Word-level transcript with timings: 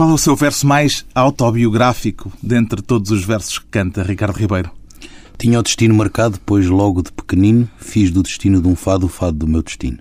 Qual 0.00 0.08
é 0.08 0.14
o 0.14 0.16
seu 0.16 0.34
verso 0.34 0.66
mais 0.66 1.04
autobiográfico 1.14 2.32
dentre 2.42 2.80
todos 2.80 3.10
os 3.10 3.22
versos 3.22 3.58
que 3.58 3.66
canta 3.66 4.02
Ricardo 4.02 4.34
Ribeiro? 4.34 4.70
Tinha 5.36 5.60
o 5.60 5.62
destino 5.62 5.94
marcado, 5.94 6.40
pois 6.46 6.66
logo 6.68 7.02
de 7.02 7.12
pequenino 7.12 7.68
fiz 7.76 8.10
do 8.10 8.22
destino 8.22 8.62
de 8.62 8.68
um 8.68 8.74
fado 8.74 9.04
o 9.04 9.10
fado 9.10 9.36
do 9.36 9.46
meu 9.46 9.62
destino. 9.62 9.98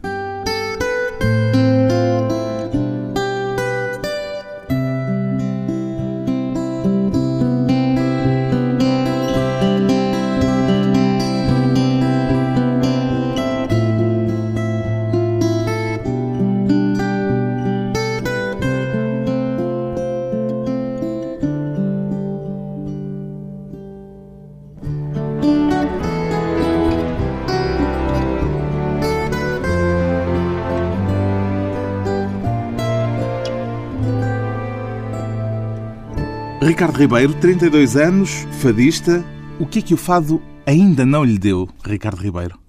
Ribeiro, 37.00 37.34
32 37.36 37.96
anos, 37.96 38.30
fadista. 38.60 39.24
O 39.58 39.66
que 39.66 39.80
é 39.80 39.82
que 39.82 39.94
o 39.94 39.98
fado 39.98 40.42
ainda 40.66 41.06
não 41.06 41.24
lhe 41.24 41.40
deu, 41.40 41.70
Ricardo 41.82 42.22
Ribeiro? 42.22 42.60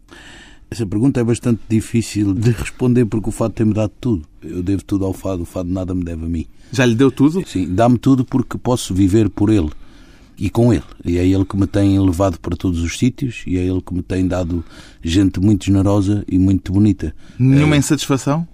Essa 0.71 0.87
pergunta 0.87 1.19
é 1.19 1.25
bastante 1.25 1.61
difícil 1.69 2.33
de 2.33 2.53
responder 2.53 3.07
porque 3.07 3.29
o 3.29 3.33
fado 3.33 3.55
tem-me 3.55 3.75
dado 3.75 3.91
tudo. 4.01 4.23
Eu 4.41 4.63
devo 4.63 4.85
tudo 4.85 5.05
ao 5.05 5.13
fado, 5.13 5.43
o 5.43 5.45
fado 5.45 5.69
nada 5.69 5.97
me 5.97 6.05
deve 6.05 6.27
a 6.27 6.29
mim. 6.29 6.47
Já 6.71 6.87
lhe 6.87 6.95
deu 6.95 7.11
tudo? 7.11 7.43
Sim, 7.45 7.75
dá-me 7.75 7.99
tudo 7.99 8.25
porque 8.25 8.57
posso 8.57 8.95
viver 8.95 9.29
por 9.29 9.51
ele 9.51 9.71
e 10.39 10.49
com 10.49 10.73
ele. 10.73 10.85
E 11.05 11.19
é 11.19 11.27
ele 11.27 11.45
que 11.45 11.57
me 11.57 11.67
tem 11.67 11.99
levado 11.99 12.39
para 12.39 12.57
todos 12.57 12.85
os 12.85 12.97
sítios 12.97 13.43
e 13.49 13.59
é 13.59 13.67
ele 13.67 13.83
que 13.83 13.93
me 13.93 14.01
tem 14.01 14.29
dado 14.29 14.65
gente 15.03 15.41
muito 15.41 15.65
generosa 15.65 16.25
e 16.29 16.39
muito 16.39 16.73
bonita. 16.73 17.13
Nenhuma 17.37 17.75
é... 17.75 17.79
insatisfação? 17.79 18.47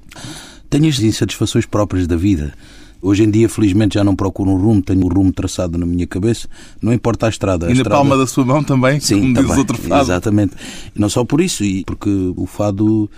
Tenho 0.70 0.88
as 0.88 0.98
insatisfações 1.00 1.66
próprias 1.66 2.06
da 2.06 2.16
vida. 2.16 2.54
Hoje 3.00 3.24
em 3.24 3.30
dia, 3.30 3.48
felizmente, 3.48 3.94
já 3.94 4.04
não 4.04 4.16
procuro 4.16 4.50
um 4.50 4.56
rumo, 4.56 4.82
tenho 4.82 5.02
o 5.02 5.06
um 5.06 5.08
rumo 5.08 5.32
traçado 5.32 5.78
na 5.78 5.86
minha 5.86 6.06
cabeça, 6.06 6.48
não 6.80 6.92
importa 6.92 7.26
a 7.26 7.28
estrada. 7.28 7.66
A 7.66 7.70
e 7.70 7.74
na 7.74 7.76
estrada... 7.78 7.96
palma 7.96 8.16
da 8.16 8.26
sua 8.26 8.44
mão 8.44 8.62
também, 8.64 8.98
Sim, 9.00 9.20
como 9.20 9.34
também, 9.34 9.50
diz 9.50 9.58
outro 9.58 9.78
fado. 9.78 10.02
Exatamente. 10.02 10.54
Não 10.94 11.08
só 11.08 11.24
por 11.24 11.40
isso, 11.40 11.64
e 11.64 11.84
porque 11.84 12.10
o 12.36 12.46
fado 12.46 13.10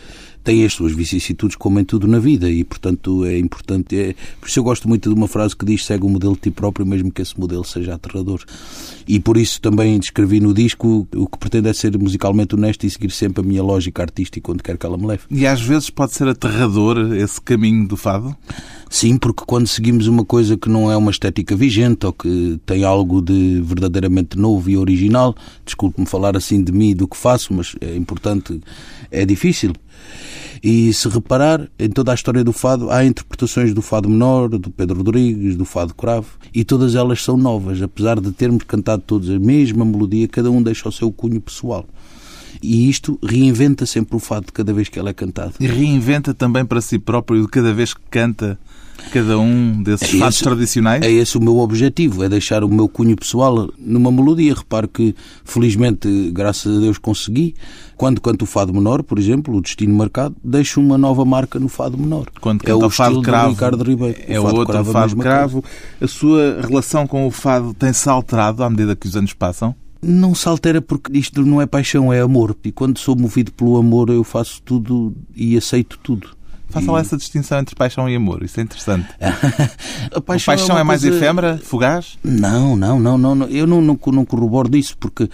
tem 0.48 0.64
as 0.64 0.72
suas 0.72 0.92
vicissitudes 0.92 1.56
como 1.56 1.78
em 1.78 1.84
tudo 1.84 2.06
na 2.06 2.18
vida 2.18 2.48
e, 2.48 2.64
portanto, 2.64 3.22
é 3.26 3.38
importante. 3.38 3.94
É... 3.94 4.14
Por 4.40 4.48
isso 4.48 4.58
eu 4.58 4.64
gosto 4.64 4.88
muito 4.88 5.06
de 5.06 5.14
uma 5.14 5.28
frase 5.28 5.54
que 5.54 5.62
diz 5.62 5.84
segue 5.84 6.06
o 6.06 6.08
modelo 6.08 6.32
de 6.32 6.40
ti 6.40 6.50
próprio, 6.50 6.86
mesmo 6.86 7.10
que 7.10 7.20
esse 7.20 7.38
modelo 7.38 7.62
seja 7.64 7.96
aterrador. 7.96 8.42
E 9.06 9.20
por 9.20 9.36
isso 9.36 9.60
também 9.60 9.98
descrevi 9.98 10.40
no 10.40 10.54
disco 10.54 11.06
o 11.14 11.26
que 11.26 11.36
pretendo 11.36 11.68
é 11.68 11.74
ser 11.74 11.98
musicalmente 11.98 12.54
honesto 12.54 12.86
e 12.86 12.90
seguir 12.90 13.10
sempre 13.10 13.44
a 13.44 13.46
minha 13.46 13.62
lógica 13.62 14.00
artística 14.00 14.50
onde 14.50 14.62
quer 14.62 14.78
que 14.78 14.86
ela 14.86 14.96
me 14.96 15.04
leve. 15.04 15.24
E 15.30 15.46
às 15.46 15.60
vezes 15.60 15.90
pode 15.90 16.14
ser 16.14 16.26
aterrador 16.28 17.12
esse 17.12 17.38
caminho 17.42 17.86
do 17.86 17.98
fado? 17.98 18.34
Sim, 18.88 19.18
porque 19.18 19.44
quando 19.46 19.66
seguimos 19.66 20.06
uma 20.06 20.24
coisa 20.24 20.56
que 20.56 20.70
não 20.70 20.90
é 20.90 20.96
uma 20.96 21.10
estética 21.10 21.54
vigente 21.54 22.06
ou 22.06 22.12
que 22.14 22.58
tem 22.64 22.84
algo 22.84 23.20
de 23.20 23.60
verdadeiramente 23.60 24.38
novo 24.38 24.70
e 24.70 24.78
original, 24.78 25.36
desculpe-me 25.66 26.06
falar 26.06 26.38
assim 26.38 26.64
de 26.64 26.72
mim 26.72 26.90
e 26.90 26.94
do 26.94 27.06
que 27.06 27.18
faço, 27.18 27.52
mas 27.52 27.76
é 27.82 27.94
importante, 27.94 28.58
é 29.10 29.26
difícil. 29.26 29.74
E 30.62 30.92
se 30.92 31.08
reparar, 31.08 31.68
em 31.78 31.88
toda 31.88 32.10
a 32.10 32.14
história 32.14 32.42
do 32.42 32.52
fado, 32.52 32.90
há 32.90 33.04
interpretações 33.04 33.72
do 33.72 33.80
fado 33.80 34.08
menor, 34.08 34.48
do 34.48 34.70
Pedro 34.70 34.98
Rodrigues, 34.98 35.56
do 35.56 35.64
fado 35.64 35.94
cravo, 35.94 36.26
e 36.52 36.64
todas 36.64 36.94
elas 36.94 37.22
são 37.22 37.36
novas, 37.36 37.80
apesar 37.80 38.20
de 38.20 38.32
termos 38.32 38.64
cantado 38.64 39.02
todos 39.06 39.30
a 39.30 39.38
mesma 39.38 39.84
melodia, 39.84 40.26
cada 40.26 40.50
um 40.50 40.62
deixa 40.62 40.88
o 40.88 40.92
seu 40.92 41.12
cunho 41.12 41.40
pessoal. 41.40 41.86
E 42.60 42.88
isto 42.88 43.18
reinventa 43.22 43.86
sempre 43.86 44.16
o 44.16 44.18
fado 44.18 44.52
cada 44.52 44.72
vez 44.72 44.88
que 44.88 44.98
ela 44.98 45.10
é 45.10 45.14
cantado. 45.14 45.54
E 45.60 45.66
reinventa 45.66 46.34
também 46.34 46.64
para 46.64 46.80
si 46.80 46.98
próprio 46.98 47.46
cada 47.46 47.72
vez 47.72 47.94
que 47.94 48.00
canta 48.10 48.58
cada 49.10 49.38
um 49.38 49.82
desses 49.82 50.20
é 50.20 50.44
tradicionais? 50.44 51.02
É 51.02 51.10
esse 51.10 51.36
o 51.36 51.40
meu 51.40 51.58
objetivo, 51.58 52.24
é 52.24 52.28
deixar 52.28 52.64
o 52.64 52.68
meu 52.68 52.88
cunho 52.88 53.16
pessoal 53.16 53.68
numa 53.78 54.10
melodia. 54.10 54.54
Repare 54.54 54.88
que, 54.88 55.14
felizmente, 55.44 56.30
graças 56.30 56.76
a 56.76 56.80
Deus, 56.80 56.98
consegui. 56.98 57.54
Quando 57.96 58.20
canto 58.20 58.42
o 58.42 58.46
fado 58.46 58.72
menor, 58.72 59.02
por 59.02 59.18
exemplo, 59.18 59.56
o 59.56 59.60
Destino 59.60 59.94
Marcado, 59.94 60.36
deixo 60.42 60.80
uma 60.80 60.96
nova 60.96 61.24
marca 61.24 61.58
no 61.58 61.68
fado 61.68 61.98
menor. 61.98 62.26
Quando 62.40 62.60
canta 62.60 62.70
é 62.70 62.74
o, 62.74 62.86
o 62.86 62.90
fado 62.90 63.22
cravo, 63.22 63.50
Ricardo 63.50 63.82
Ribeiro. 63.82 64.18
É 64.26 64.38
o 64.38 64.44
fado 64.44 64.56
outro 64.56 64.72
cravo, 64.72 64.92
fado 64.92 65.16
cravo. 65.16 65.64
A 66.00 66.06
sua 66.06 66.60
relação 66.60 67.06
com 67.06 67.26
o 67.26 67.30
fado 67.30 67.74
tem-se 67.74 68.08
alterado 68.08 68.62
à 68.62 68.70
medida 68.70 68.94
que 68.94 69.06
os 69.06 69.16
anos 69.16 69.32
passam? 69.32 69.74
não 70.00 70.34
se 70.34 70.48
altera 70.48 70.80
porque 70.80 71.16
isto 71.18 71.44
não 71.44 71.60
é 71.60 71.66
paixão, 71.66 72.12
é 72.12 72.20
amor. 72.20 72.56
E 72.64 72.70
quando 72.70 72.98
sou 72.98 73.16
movido 73.16 73.52
pelo 73.52 73.76
amor, 73.76 74.10
eu 74.10 74.22
faço 74.22 74.62
tudo 74.62 75.12
e 75.34 75.56
aceito 75.56 75.98
tudo. 76.02 76.37
Faça 76.70 76.92
lá 76.92 77.00
essa 77.00 77.16
distinção 77.16 77.58
entre 77.60 77.74
paixão 77.74 78.08
e 78.08 78.14
amor, 78.14 78.42
isso 78.42 78.60
é 78.60 78.62
interessante. 78.62 79.08
a 80.12 80.20
paixão, 80.20 80.54
a 80.54 80.56
paixão 80.56 80.76
é, 80.76 80.80
é, 80.80 80.84
mais 80.84 81.00
coisa... 81.00 81.16
efêmera, 81.16 81.58
fugaz? 81.62 82.18
Não, 82.22 82.76
não, 82.76 83.00
não, 83.00 83.16
não, 83.16 83.46
eu 83.46 83.66
não, 83.66 83.80
não, 83.80 83.98
não 84.12 84.24
corroboro 84.24 84.68
disso, 84.68 84.94
porque 84.98 85.30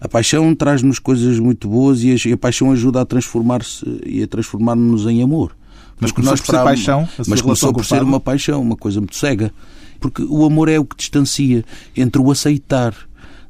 a 0.00 0.08
paixão 0.08 0.54
traz-nos 0.54 1.00
coisas 1.00 1.40
muito 1.40 1.68
boas 1.68 2.02
e 2.04 2.32
a, 2.32 2.36
paixão 2.36 2.70
ajuda 2.70 3.00
a 3.00 3.04
transformar-se 3.04 3.84
e 4.06 4.22
a 4.22 4.28
transformar-nos 4.28 5.06
em 5.06 5.22
amor. 5.22 5.56
Mas 5.98 6.12
começou 6.12 6.36
por 6.36 6.46
ser 6.46 6.62
paixão? 6.62 7.08
Mas 7.26 7.40
começou 7.40 7.72
por 7.72 7.84
ser 7.84 8.02
uma 8.02 8.20
paixão, 8.20 8.62
uma 8.62 8.76
coisa 8.76 9.00
muito 9.00 9.16
cega. 9.16 9.52
Porque 9.98 10.22
o 10.22 10.44
amor 10.44 10.68
é 10.68 10.78
o 10.78 10.84
que 10.84 10.96
distancia 10.96 11.64
entre 11.96 12.20
o 12.20 12.30
aceitar 12.30 12.94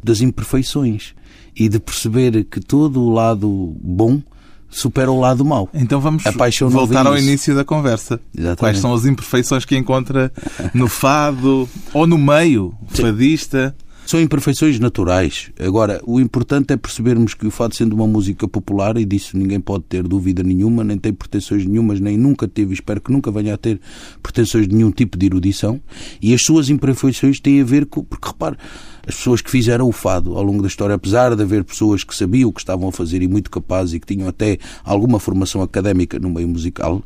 das 0.03 0.21
imperfeições 0.21 1.15
e 1.55 1.69
de 1.69 1.79
perceber 1.81 2.45
que 2.45 2.61
todo 2.61 3.03
o 3.03 3.11
lado 3.11 3.77
bom 3.81 4.23
supera 4.69 5.11
o 5.11 5.19
lado 5.19 5.45
mau. 5.45 5.69
Então 5.73 6.01
vamos 6.01 6.23
voltar 6.71 7.07
ao 7.07 7.17
início 7.19 7.55
da 7.55 7.65
conversa. 7.65 8.21
Exatamente. 8.35 8.59
Quais 8.59 8.79
são 8.79 8.95
as 8.95 9.05
imperfeições 9.05 9.65
que 9.65 9.77
encontra 9.77 10.33
no 10.75 10.89
fado 10.89 11.69
ou 11.93 12.07
no 12.07 12.19
meio 12.19 12.75
fadista? 12.89 13.75
São 14.07 14.21
imperfeições 14.21 14.79
naturais. 14.79 15.51
Agora, 15.59 16.01
o 16.07 16.21
importante 16.21 16.73
é 16.73 16.77
percebermos 16.77 17.35
que 17.35 17.45
o 17.45 17.51
fado 17.51 17.75
sendo 17.75 17.93
uma 17.93 18.07
música 18.07 18.47
popular, 18.47 18.97
e 18.97 19.05
disso 19.05 19.37
ninguém 19.37 19.59
pode 19.59 19.83
ter 19.89 20.05
dúvida 20.05 20.45
nenhuma, 20.45 20.85
nem 20.85 20.97
tem 20.97 21.13
pretensões 21.13 21.67
nenhumas, 21.67 21.99
nem 21.99 22.17
nunca 22.17 22.47
teve, 22.47 22.73
espero 22.73 23.01
que 23.01 23.11
nunca 23.11 23.33
venha 23.33 23.55
a 23.55 23.57
ter 23.57 23.81
pretensões 24.23 24.69
de 24.69 24.77
nenhum 24.77 24.93
tipo 24.93 25.19
de 25.19 25.27
erudição, 25.27 25.81
e 26.23 26.33
as 26.33 26.41
suas 26.41 26.71
imperfeições 26.71 27.41
têm 27.41 27.61
a 27.61 27.65
ver 27.65 27.85
com... 27.87 28.05
Porque, 28.05 28.29
repare, 28.29 28.57
as 29.05 29.17
pessoas 29.17 29.41
que 29.41 29.51
fizeram 29.51 29.89
o 29.89 29.93
fado 29.93 30.37
ao 30.37 30.43
longo 30.45 30.63
da 30.63 30.69
história, 30.69 30.95
apesar 30.95 31.35
de 31.35 31.43
haver 31.43 31.65
pessoas 31.65 32.05
que 32.05 32.15
sabiam 32.15 32.49
o 32.49 32.53
que 32.53 32.61
estavam 32.61 32.89
a 32.89 32.93
fazer 32.93 33.23
e 33.23 33.27
muito 33.27 33.51
capazes 33.51 33.95
e 33.95 33.99
que 33.99 34.07
tinham 34.07 34.29
até 34.29 34.57
alguma 34.85 35.19
formação 35.19 35.63
académica 35.63 36.17
no 36.21 36.31
meio 36.31 36.47
musical, 36.47 37.03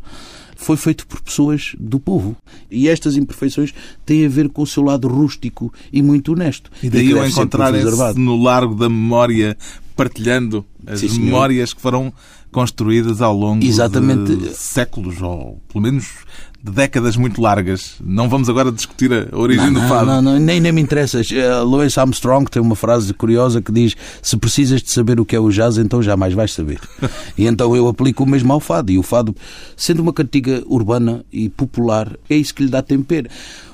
foi 0.61 0.77
feito 0.77 1.07
por 1.07 1.21
pessoas 1.21 1.75
do 1.79 1.99
povo. 1.99 2.37
E 2.71 2.89
estas 2.89 3.17
imperfeições 3.17 3.73
têm 4.05 4.27
a 4.27 4.29
ver 4.29 4.49
com 4.51 4.63
o 4.63 4.67
seu 4.67 4.83
lado 4.83 5.09
rústico 5.09 5.73
e 5.93 6.03
muito 6.03 6.33
honesto. 6.33 6.71
E 6.83 6.91
daí 6.91 7.11
eu 7.11 7.27
encontrar 7.27 7.73
no 8.15 8.41
largo 8.41 8.75
da 8.75 8.89
memória, 8.89 9.57
partilhando 9.97 10.65
as 10.87 11.01
Sim, 11.01 11.21
memórias 11.21 11.73
que 11.73 11.81
foram 11.81 12.13
construídas 12.53 13.23
ao 13.23 13.35
longo 13.35 13.65
Exatamente. 13.65 14.37
de 14.37 14.55
séculos, 14.55 15.23
ou 15.23 15.61
pelo 15.73 15.83
menos 15.83 16.07
de 16.63 16.71
décadas 16.71 17.17
muito 17.17 17.41
largas. 17.41 17.95
Não 18.05 18.29
vamos 18.29 18.49
agora 18.49 18.71
discutir 18.71 19.11
a 19.13 19.37
origem 19.37 19.71
não, 19.71 19.81
do 19.81 19.89
fado. 19.89 20.07
Não, 20.07 20.23
não, 20.23 20.39
nem, 20.39 20.61
nem 20.61 20.73
me 20.73 20.81
interessa. 20.81 21.21
Uh, 21.21 21.65
Louis 21.65 21.97
Armstrong 21.97 22.51
tem 22.51 22.61
uma 22.61 22.77
frase 22.77 23.15
curiosa 23.15 23.63
que 23.63 23.73
diz: 23.73 23.97
Se 24.23 24.37
precisas 24.37 24.83
de 24.83 24.91
saber 24.91 25.19
o 25.19 25.25
que 25.25 25.35
é 25.35 25.41
o 25.41 25.51
jazz, 25.51 25.79
então 25.79 26.03
jamais 26.03 26.35
vais 26.35 26.53
saber. 26.53 26.81
e 27.37 27.47
então 27.47 27.75
eu 27.75 27.89
aplico 27.89 28.25
o 28.25 28.27
mesmo 28.27 28.53
ao 28.53 28.61
fado. 28.61 28.93
E 28.93 28.99
o 28.99 29.03
fado, 29.03 29.35
sendo 29.77 30.01
uma 30.03 30.13
cantiga 30.13 30.63
urbana 30.67 31.25
e 31.33 31.49
popular, 31.49 32.11
é 32.29 32.37
isso 32.37 32.55
que 32.55 32.63
lhe 32.63 32.71
dá 32.71 32.83
tempero. 32.83 33.29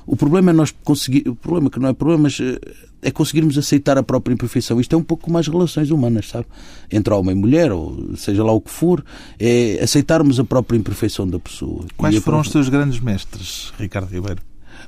O 0.06 0.14
problema 0.14 0.50
é 0.50 0.54
nós 0.54 0.72
conseguir, 0.84 1.28
o 1.28 1.34
problema 1.34 1.68
que 1.68 1.80
não 1.80 1.88
é 1.88 1.92
problema, 1.92 2.22
mas 2.24 2.38
eh, 2.40 2.60
é 3.02 3.10
conseguirmos 3.10 3.58
aceitar 3.58 3.98
a 3.98 4.02
própria 4.02 4.34
imperfeição. 4.34 4.80
Isto 4.80 4.94
é 4.94 4.98
um 4.98 5.02
pouco 5.02 5.24
como 5.24 5.38
as 5.38 5.46
relações 5.46 5.90
humanas, 5.90 6.28
sabe? 6.28 6.46
Entre 6.90 7.12
homem 7.12 7.36
e 7.36 7.38
mulher, 7.38 7.72
ou 7.72 8.16
seja 8.16 8.42
lá 8.42 8.52
o 8.52 8.60
que 8.60 8.70
for, 8.70 9.04
é 9.38 9.80
aceitarmos 9.82 10.40
a 10.40 10.44
própria 10.44 10.76
imperfeição 10.76 11.26
da 11.28 11.38
pessoa. 11.38 11.84
Quais 11.96 12.16
foram 12.18 12.40
os 12.40 12.50
seus 12.50 12.68
grandes 12.76 13.00
mestres, 13.00 13.72
Ricardo 13.78 14.12
Ribeiro? 14.12 14.40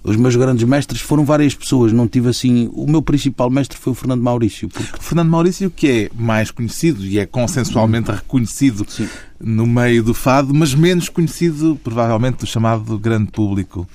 Os 0.02 0.16
meus 0.16 0.36
grandes 0.36 0.64
mestres 0.64 1.00
foram 1.00 1.24
várias 1.24 1.54
pessoas, 1.54 1.92
não 1.92 2.06
tive 2.06 2.28
assim. 2.28 2.70
O 2.72 2.86
meu 2.86 3.02
principal 3.02 3.50
mestre 3.50 3.76
foi 3.76 3.92
o 3.92 3.94
Fernando 3.94 4.22
Maurício. 4.22 4.68
Porque... 4.68 5.00
Fernando 5.00 5.28
Maurício, 5.28 5.70
que 5.70 5.88
é 5.88 6.10
mais 6.14 6.50
conhecido 6.50 7.04
e 7.04 7.18
é 7.18 7.26
consensualmente 7.26 8.10
reconhecido 8.10 8.86
Sim. 8.88 9.08
no 9.40 9.66
meio 9.66 10.02
do 10.02 10.14
fado, 10.14 10.54
mas 10.54 10.74
menos 10.74 11.08
conhecido, 11.08 11.78
provavelmente, 11.82 12.38
do 12.38 12.46
chamado 12.46 12.98
grande 12.98 13.30
público. 13.32 13.88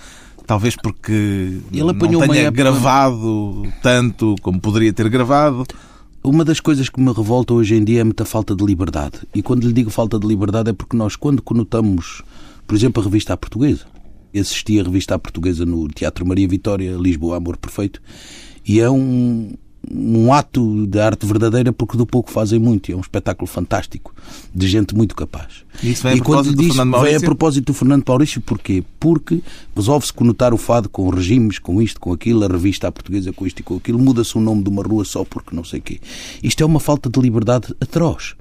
Talvez 0.46 0.76
porque 0.76 1.60
ele 1.72 1.90
apanhou 1.90 2.22
não 2.22 2.28
tenha 2.28 2.48
época... 2.48 2.64
gravado 2.64 3.64
tanto 3.82 4.36
como 4.42 4.60
poderia 4.60 4.92
ter 4.92 5.08
gravado. 5.10 5.66
Uma 6.22 6.44
das 6.44 6.60
coisas 6.60 6.90
que 6.90 7.00
me 7.00 7.12
revolta 7.12 7.54
hoje 7.54 7.76
em 7.76 7.84
dia 7.84 8.02
é 8.02 8.04
muita 8.04 8.26
falta 8.26 8.56
de 8.56 8.64
liberdade. 8.64 9.20
E 9.34 9.42
quando 9.42 9.66
lhe 9.66 9.74
digo 9.74 9.90
falta 9.90 10.20
de 10.20 10.28
liberdade 10.28 10.70
é 10.70 10.74
porque 10.74 10.98
nós, 10.98 11.16
quando 11.16 11.42
conotamos, 11.42 12.24
por 12.68 12.76
exemplo, 12.76 13.02
a 13.02 13.06
revista 13.06 13.34
à 13.34 13.38
portuguesa, 13.38 13.86
assisti 14.40 14.80
a 14.80 14.84
revista 14.84 15.18
portuguesa 15.20 15.66
no 15.66 15.88
Teatro 15.88 16.26
Maria 16.26 16.48
Vitória, 16.48 16.96
Lisboa, 16.96 17.38
Amor 17.38 17.58
Perfeito, 17.58 18.02
e 18.66 18.80
é 18.80 18.90
um, 18.90 19.54
um 19.92 20.34
ato 20.34 20.88
de 20.88 21.00
arte 21.00 21.26
verdadeira 21.26 21.74
porque 21.74 21.98
do 21.98 22.06
pouco 22.06 22.32
fazem 22.32 22.58
muito. 22.58 22.92
É 22.92 22.96
um 22.96 23.02
espetáculo 23.02 23.46
fantástico 23.46 24.16
de 24.54 24.68
gente 24.68 24.96
muito 24.96 25.16
capaz. 25.16 25.64
E 25.84 25.92
isso 25.92 26.04
vem 26.04 26.14
a 26.20 26.24
propósito 26.24 26.56
diz, 26.56 26.68
do 26.68 26.74
Fernando 26.74 26.92
Maurício? 26.92 27.20
Vem 27.20 27.26
a 27.26 27.28
propósito 27.28 27.66
do 27.66 27.74
Fernando 27.74 28.04
Maurício 28.08 28.42
porquê? 28.42 28.84
Porque 29.00 29.44
resolve-se 29.76 30.14
conotar 30.14 30.54
o 30.54 30.58
fado 30.58 30.88
com 30.88 31.10
regimes, 31.10 31.60
com 31.60 31.82
isto, 31.82 32.00
com 32.00 32.14
aquilo, 32.14 32.44
a 32.44 32.48
revista 32.48 32.88
à 32.88 32.92
portuguesa 32.92 33.34
com 33.34 33.46
isto 33.46 33.60
e 33.60 33.64
com 33.64 33.76
aquilo, 33.76 34.00
muda-se 34.00 34.38
o 34.38 34.42
nome 34.42 34.64
de 34.64 34.70
uma 34.70 34.84
rua 34.84 35.04
só 35.04 35.24
porque 35.26 35.56
não 35.56 35.64
sei 35.64 35.80
o 35.80 35.84
quê. 35.84 36.00
Isto 36.42 36.64
é 36.64 36.66
uma 36.66 36.80
falta 36.80 37.10
de 37.10 37.20
liberdade 37.20 37.76
atroz. 37.82 38.36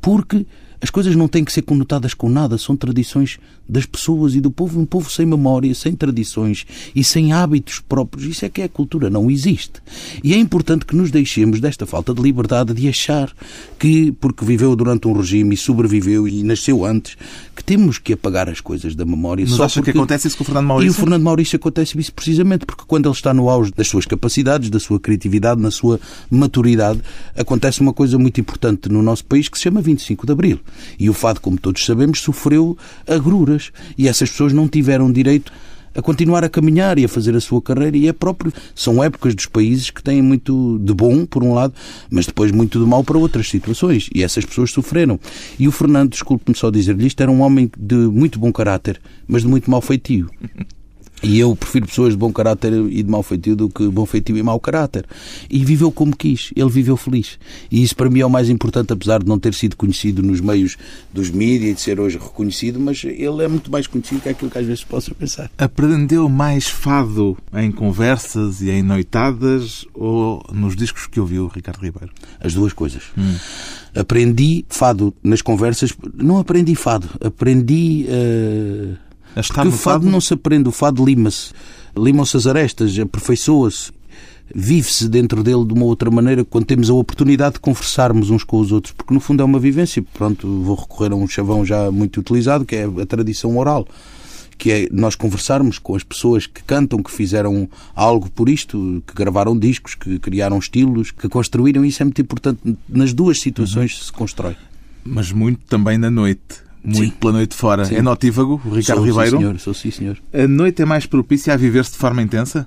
Porque 0.00 0.46
as 0.80 0.90
coisas 0.90 1.16
não 1.16 1.26
têm 1.26 1.44
que 1.44 1.52
ser 1.52 1.62
conotadas 1.62 2.14
com 2.14 2.28
nada, 2.28 2.56
são 2.58 2.76
tradições 2.76 3.38
das 3.68 3.86
pessoas 3.86 4.34
e 4.34 4.40
do 4.40 4.50
povo. 4.50 4.80
Um 4.80 4.86
povo 4.86 5.10
sem 5.10 5.26
memória, 5.26 5.74
sem 5.74 5.94
tradições 5.94 6.66
e 6.94 7.02
sem 7.02 7.32
hábitos 7.32 7.80
próprios. 7.80 8.26
Isso 8.26 8.44
é 8.44 8.48
que 8.48 8.62
é 8.62 8.64
a 8.64 8.68
cultura, 8.68 9.10
não 9.10 9.30
existe. 9.30 9.80
E 10.22 10.34
é 10.34 10.36
importante 10.36 10.84
que 10.84 10.96
nos 10.96 11.10
deixemos 11.10 11.60
desta 11.60 11.86
falta 11.86 12.14
de 12.14 12.22
liberdade 12.22 12.72
de 12.74 12.88
achar 12.88 13.32
que, 13.78 14.12
porque 14.12 14.44
viveu 14.44 14.74
durante 14.76 15.08
um 15.08 15.12
regime 15.12 15.54
e 15.54 15.58
sobreviveu 15.58 16.26
e 16.28 16.42
nasceu 16.42 16.84
antes, 16.84 17.16
que 17.54 17.64
temos 17.64 17.98
que 17.98 18.12
apagar 18.12 18.48
as 18.48 18.60
coisas 18.60 18.94
da 18.94 19.04
memória. 19.04 19.44
Mas 19.46 19.54
só 19.54 19.64
acha 19.64 19.80
porque... 19.80 19.92
que 19.92 19.98
acontece 19.98 20.28
isso 20.28 20.36
com 20.36 20.42
o 20.42 20.46
Fernando 20.46 20.66
Maurício? 20.66 20.88
E 20.88 20.90
o 20.90 20.94
Fernando 20.94 21.22
Maurício 21.22 21.56
acontece 21.56 21.98
isso 21.98 22.12
precisamente 22.12 22.66
porque 22.66 22.84
quando 22.86 23.06
ele 23.06 23.14
está 23.14 23.32
no 23.32 23.48
auge 23.48 23.72
das 23.74 23.88
suas 23.88 24.06
capacidades, 24.06 24.70
da 24.70 24.78
sua 24.78 25.00
criatividade, 25.00 25.60
na 25.60 25.70
sua 25.70 26.00
maturidade, 26.30 27.00
acontece 27.36 27.80
uma 27.80 27.92
coisa 27.92 28.18
muito 28.18 28.40
importante 28.40 28.88
no 28.88 29.02
nosso 29.02 29.24
país 29.24 29.48
que 29.48 29.56
se 29.56 29.64
chama 29.64 29.80
25 29.80 30.26
de 30.26 30.32
Abril. 30.32 30.60
E 30.98 31.08
o 31.08 31.12
fado, 31.12 31.40
como 31.40 31.58
todos 31.58 31.84
sabemos, 31.84 32.20
sofreu 32.20 32.76
agruras. 33.06 33.55
E 33.96 34.08
essas 34.08 34.30
pessoas 34.30 34.52
não 34.52 34.68
tiveram 34.68 35.10
direito 35.10 35.52
a 35.96 36.02
continuar 36.02 36.44
a 36.44 36.48
caminhar 36.48 36.98
e 36.98 37.04
a 37.04 37.08
fazer 37.08 37.34
a 37.34 37.40
sua 37.40 37.60
carreira 37.62 37.96
e 37.96 38.06
é 38.06 38.12
próprio. 38.12 38.52
São 38.74 39.02
épocas 39.02 39.34
dos 39.34 39.46
países 39.46 39.90
que 39.90 40.02
têm 40.02 40.20
muito 40.20 40.78
de 40.80 40.92
bom, 40.92 41.24
por 41.24 41.42
um 41.42 41.54
lado, 41.54 41.74
mas 42.10 42.26
depois 42.26 42.52
muito 42.52 42.78
de 42.78 42.84
mal 42.84 43.02
para 43.02 43.16
outras 43.16 43.48
situações. 43.48 44.10
E 44.14 44.22
essas 44.22 44.44
pessoas 44.44 44.70
sofreram. 44.70 45.18
E 45.58 45.66
o 45.66 45.72
Fernando, 45.72 46.10
desculpe-me 46.10 46.56
só 46.56 46.70
dizer-lhe 46.70 47.06
isto, 47.06 47.20
era 47.20 47.30
um 47.30 47.40
homem 47.40 47.70
de 47.78 47.94
muito 47.94 48.38
bom 48.38 48.52
caráter, 48.52 49.00
mas 49.26 49.42
de 49.42 49.48
muito 49.48 49.70
mau 49.70 49.80
feitio. 49.80 50.30
E 51.22 51.38
eu 51.38 51.56
prefiro 51.56 51.86
pessoas 51.86 52.12
de 52.12 52.18
bom 52.18 52.30
caráter 52.30 52.72
e 52.72 53.02
de 53.02 53.10
mau 53.10 53.22
feitio 53.22 53.56
do 53.56 53.68
que 53.68 53.88
bom 53.88 54.04
feitio 54.04 54.36
e 54.36 54.42
mau 54.42 54.60
caráter. 54.60 55.06
E 55.50 55.64
viveu 55.64 55.90
como 55.90 56.14
quis, 56.14 56.50
ele 56.54 56.68
viveu 56.68 56.96
feliz. 56.96 57.38
E 57.70 57.82
isso 57.82 57.96
para 57.96 58.10
mim 58.10 58.20
é 58.20 58.26
o 58.26 58.30
mais 58.30 58.50
importante, 58.50 58.92
apesar 58.92 59.20
de 59.20 59.26
não 59.26 59.38
ter 59.38 59.54
sido 59.54 59.76
conhecido 59.76 60.22
nos 60.22 60.40
meios 60.40 60.76
dos 61.12 61.30
mídias 61.30 61.70
e 61.70 61.74
de 61.74 61.80
ser 61.80 61.98
hoje 61.98 62.18
reconhecido, 62.18 62.78
mas 62.78 63.02
ele 63.02 63.42
é 63.42 63.48
muito 63.48 63.70
mais 63.70 63.86
conhecido 63.86 64.20
que 64.20 64.28
aquilo 64.28 64.50
que 64.50 64.58
às 64.58 64.66
vezes 64.66 64.84
possa 64.84 65.14
pensar. 65.14 65.50
Aprendeu 65.56 66.28
mais 66.28 66.68
fado 66.68 67.36
em 67.54 67.72
conversas 67.72 68.60
e 68.60 68.70
em 68.70 68.82
noitadas 68.82 69.86
ou 69.94 70.44
nos 70.52 70.76
discos 70.76 71.06
que 71.06 71.18
ouviu 71.18 71.48
Ricardo 71.48 71.80
Ribeiro? 71.82 72.12
As 72.38 72.52
duas 72.52 72.72
coisas. 72.72 73.04
Hum. 73.16 73.36
Aprendi 73.94 74.66
fado 74.68 75.14
nas 75.24 75.40
conversas, 75.40 75.94
não 76.14 76.38
aprendi 76.38 76.74
fado, 76.74 77.08
aprendi. 77.20 78.06
Uh 78.06 79.05
porque 79.42 79.68
o 79.68 79.72
fado, 79.72 79.76
fado 79.76 80.10
não 80.10 80.20
se 80.20 80.34
aprende, 80.34 80.68
o 80.68 80.72
fado 80.72 81.04
lima-se. 81.04 81.52
Limam-se 81.96 82.36
as 82.36 82.46
arestas, 82.46 82.98
aperfeiçoa-se 82.98 83.92
vive-se 84.54 85.08
dentro 85.08 85.42
dele 85.42 85.64
de 85.64 85.72
uma 85.72 85.84
outra 85.84 86.10
maneira 86.10 86.44
quando 86.44 86.66
temos 86.66 86.90
a 86.90 86.94
oportunidade 86.94 87.54
de 87.54 87.60
conversarmos 87.60 88.30
uns 88.30 88.44
com 88.44 88.58
os 88.58 88.72
outros, 88.72 88.92
porque 88.92 89.12
no 89.12 89.20
fundo 89.20 89.42
é 89.42 89.44
uma 89.44 89.58
vivência. 89.58 90.04
Pronto, 90.14 90.46
vou 90.62 90.76
recorrer 90.76 91.12
a 91.12 91.16
um 91.16 91.26
chavão 91.26 91.64
já 91.64 91.90
muito 91.90 92.20
utilizado, 92.20 92.64
que 92.64 92.76
é 92.76 92.84
a 92.84 93.06
tradição 93.06 93.56
oral, 93.58 93.86
que 94.56 94.70
é 94.70 94.88
nós 94.90 95.14
conversarmos 95.14 95.78
com 95.78 95.94
as 95.94 96.02
pessoas 96.02 96.46
que 96.46 96.62
cantam, 96.62 97.02
que 97.02 97.10
fizeram 97.10 97.68
algo 97.94 98.30
por 98.30 98.48
isto, 98.48 99.02
que 99.06 99.14
gravaram 99.14 99.58
discos, 99.58 99.94
que 99.94 100.18
criaram 100.18 100.58
estilos, 100.58 101.10
que 101.10 101.28
construíram. 101.28 101.84
Isso 101.84 102.02
é 102.02 102.04
muito 102.04 102.20
importante. 102.20 102.60
Nas 102.88 103.12
duas 103.12 103.40
situações 103.40 103.96
uhum. 103.98 104.04
se 104.04 104.12
constrói. 104.12 104.56
Mas 105.04 105.30
muito 105.30 105.60
também 105.66 105.98
na 105.98 106.10
noite 106.10 106.65
muito 106.82 107.12
sim. 107.12 107.18
pela 107.18 107.32
noite 107.32 107.54
fora. 107.54 107.84
Sim. 107.84 107.96
É 107.96 108.02
notívago, 108.02 108.60
o 108.64 108.70
Ricardo 108.70 108.98
sou, 108.98 109.06
Ribeiro? 109.06 109.30
Sim, 109.30 109.38
senhor. 109.38 109.58
Sou 109.58 109.74
sim, 109.74 109.90
senhor. 109.90 110.18
A 110.32 110.46
noite 110.46 110.82
é 110.82 110.84
mais 110.84 111.06
propícia 111.06 111.52
a 111.52 111.56
viver-se 111.56 111.92
de 111.92 111.98
forma 111.98 112.22
intensa? 112.22 112.66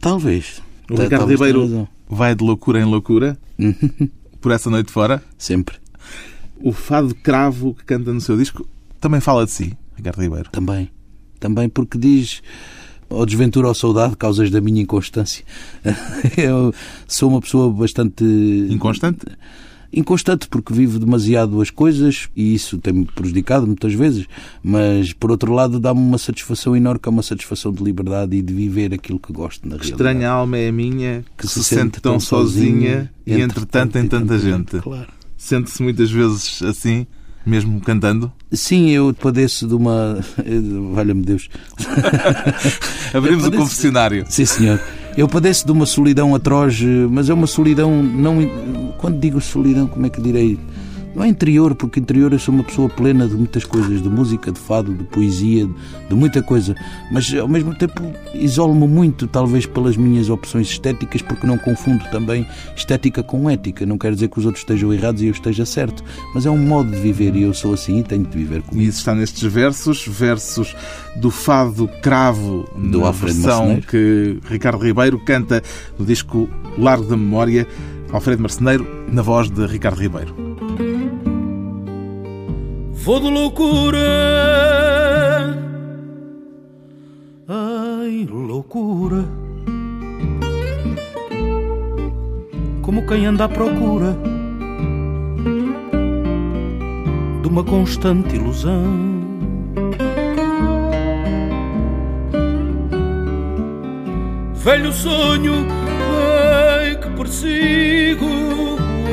Talvez. 0.00 0.62
O 0.90 0.94
Ricardo 0.94 1.18
Talvez 1.18 1.40
Ribeiro 1.40 1.88
vai 2.08 2.34
de 2.34 2.44
loucura 2.44 2.80
em 2.80 2.84
loucura 2.84 3.38
por 4.40 4.52
essa 4.52 4.70
noite 4.70 4.90
fora? 4.90 5.22
Sempre. 5.36 5.76
O 6.60 6.72
fado 6.72 7.14
cravo 7.14 7.74
que 7.74 7.84
canta 7.84 8.12
no 8.12 8.20
seu 8.20 8.36
disco 8.36 8.66
também 9.00 9.20
fala 9.20 9.44
de 9.44 9.52
si, 9.52 9.76
Ricardo 9.96 10.20
Ribeiro? 10.20 10.50
Também. 10.50 10.90
Também 11.38 11.68
porque 11.68 11.98
diz 11.98 12.42
ou 13.08 13.24
desventura 13.24 13.68
ou 13.68 13.74
saudade, 13.74 14.16
causas 14.16 14.50
da 14.50 14.60
minha 14.60 14.82
inconstância. 14.82 15.44
Eu 16.36 16.74
sou 17.06 17.30
uma 17.30 17.40
pessoa 17.40 17.72
bastante. 17.72 18.24
Inconstante? 18.70 19.24
Inconstante 19.92 20.48
porque 20.48 20.72
vivo 20.72 20.98
demasiado 20.98 21.60
as 21.60 21.70
coisas 21.70 22.28
e 22.36 22.54
isso 22.54 22.78
tem-me 22.78 23.04
prejudicado 23.06 23.66
muitas 23.66 23.94
vezes, 23.94 24.26
mas 24.62 25.12
por 25.12 25.30
outro 25.30 25.52
lado 25.52 25.80
dá-me 25.80 26.00
uma 26.00 26.18
satisfação 26.18 26.76
enorme, 26.76 27.00
que 27.00 27.08
é 27.08 27.10
uma 27.10 27.22
satisfação 27.22 27.72
de 27.72 27.82
liberdade 27.82 28.36
e 28.36 28.42
de 28.42 28.52
viver 28.52 28.92
aquilo 28.92 29.18
que 29.18 29.32
gosto 29.32 29.64
na 29.64 29.76
realidade. 29.76 29.92
Estranha 29.92 30.30
alma 30.30 30.58
é 30.58 30.68
a 30.68 30.72
minha 30.72 31.24
que, 31.36 31.46
que 31.46 31.48
se, 31.48 31.64
se, 31.64 31.74
sente 31.76 32.00
tão 32.00 32.20
sozinha 32.20 33.10
e 33.26 33.40
entretanto 33.40 33.92
tem 33.92 34.06
tanta 34.06 34.38
gente. 34.38 34.78
Claro. 34.78 35.08
Sente-se 35.36 35.82
muitas 35.82 36.10
vezes 36.10 36.60
assim, 36.62 37.06
mesmo 37.46 37.80
cantando? 37.80 38.32
Sim, 38.52 38.90
eu 38.90 39.14
padeço 39.14 39.66
de 39.66 39.74
uma. 39.74 40.18
Valha-me 40.92 41.22
Deus. 41.22 41.48
Abrimos 43.14 43.44
padeço... 43.44 43.48
o 43.48 43.64
confessionário. 43.64 44.24
Sim, 44.28 44.44
senhor. 44.44 44.80
Eu 45.18 45.26
padeço 45.26 45.66
de 45.66 45.72
uma 45.72 45.84
solidão 45.84 46.32
atroz, 46.32 46.80
mas 47.10 47.28
é 47.28 47.34
uma 47.34 47.48
solidão 47.48 48.00
não. 48.00 48.38
Quando 48.98 49.18
digo 49.18 49.40
solidão, 49.40 49.88
como 49.88 50.06
é 50.06 50.08
que 50.08 50.20
direi? 50.20 50.56
Não 51.18 51.24
é 51.24 51.28
interior, 51.28 51.74
porque 51.74 51.98
interior 51.98 52.32
eu 52.32 52.38
sou 52.38 52.54
uma 52.54 52.62
pessoa 52.62 52.88
plena 52.88 53.26
de 53.26 53.34
muitas 53.34 53.64
coisas, 53.64 54.00
de 54.00 54.08
música, 54.08 54.52
de 54.52 54.60
fado, 54.60 54.94
de 54.94 55.02
poesia, 55.02 55.68
de 56.08 56.14
muita 56.14 56.40
coisa. 56.40 56.76
Mas 57.10 57.34
ao 57.34 57.48
mesmo 57.48 57.74
tempo 57.74 58.00
isolo-me 58.32 58.86
muito, 58.86 59.26
talvez 59.26 59.66
pelas 59.66 59.96
minhas 59.96 60.30
opções 60.30 60.68
estéticas, 60.68 61.20
porque 61.20 61.44
não 61.44 61.58
confundo 61.58 62.04
também 62.12 62.46
estética 62.76 63.20
com 63.20 63.50
ética. 63.50 63.84
Não 63.84 63.98
quer 63.98 64.14
dizer 64.14 64.28
que 64.28 64.38
os 64.38 64.46
outros 64.46 64.62
estejam 64.62 64.94
errados 64.94 65.20
e 65.20 65.26
eu 65.26 65.32
esteja 65.32 65.66
certo, 65.66 66.04
mas 66.32 66.46
é 66.46 66.50
um 66.50 66.56
modo 66.56 66.92
de 66.92 67.00
viver 67.00 67.34
e 67.34 67.42
eu 67.42 67.52
sou 67.52 67.74
assim 67.74 67.98
e 67.98 68.04
tenho 68.04 68.24
de 68.24 68.38
viver 68.38 68.62
comigo. 68.62 68.86
E 68.86 68.88
isso 68.88 68.98
está 68.98 69.12
nestes 69.12 69.42
versos, 69.52 70.06
versos 70.06 70.76
do 71.16 71.32
fado 71.32 71.90
cravo, 72.00 72.64
do 72.76 73.04
Alfredo 73.04 73.34
versão 73.34 73.66
Marceneiro. 73.72 73.86
que 73.88 74.38
Ricardo 74.48 74.78
Ribeiro 74.78 75.18
canta 75.18 75.64
no 75.98 76.06
disco 76.06 76.48
Largo 76.78 77.06
da 77.06 77.16
Memória. 77.16 77.66
Alfredo 78.10 78.40
Marceneiro, 78.40 78.86
na 79.12 79.20
voz 79.20 79.50
de 79.50 79.66
Ricardo 79.66 80.00
Ribeiro. 80.00 80.47
Vou 83.08 83.20
de 83.20 83.30
loucura, 83.30 83.98
ai, 87.48 88.28
loucura, 88.30 89.24
como 92.82 93.06
quem 93.06 93.24
anda 93.24 93.44
à 93.46 93.48
procura 93.48 94.14
de 97.40 97.48
uma 97.48 97.64
constante 97.64 98.36
ilusão. 98.36 98.84
Velho 104.52 104.92
sonho, 104.92 105.66
ai, 106.78 106.94
que 106.96 107.08
persigo 107.16 108.26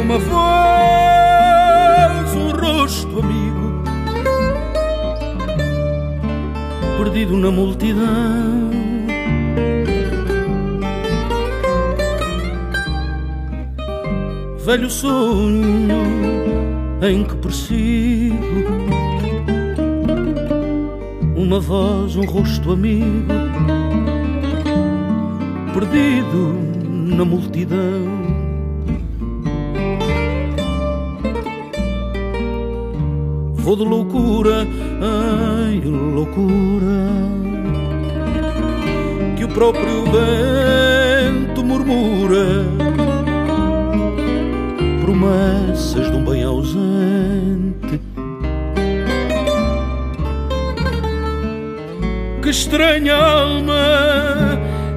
uma 0.03 0.19
voz, 0.19 1.15
um 2.35 2.51
rosto 2.51 3.19
amigo 3.21 3.44
perdido 6.97 7.37
na 7.37 7.51
multidão. 7.51 8.69
Velho 14.65 14.89
sonho 14.89 16.01
em 17.01 17.23
que 17.23 17.35
persigo 17.35 18.35
uma 21.35 21.59
voz, 21.59 22.15
um 22.15 22.25
rosto 22.25 22.71
amigo, 22.71 23.27
perdido 25.73 26.55
na 27.15 27.23
multidão. 27.25 28.14
Vou 33.65 33.75
de 33.75 33.83
loucura 33.83 34.67
ai, 35.01 35.81
loucura. 35.83 37.09
Que 39.35 39.43
o 39.43 39.47
próprio 39.47 40.03
vento 40.03 41.63
murmura, 41.63 42.63
promessas 45.01 46.11
de 46.11 46.15
um 46.15 46.23
bem 46.23 46.43
ausente. 46.43 47.99
Que 52.43 52.49
estranha 52.51 53.15
alma 53.15 53.73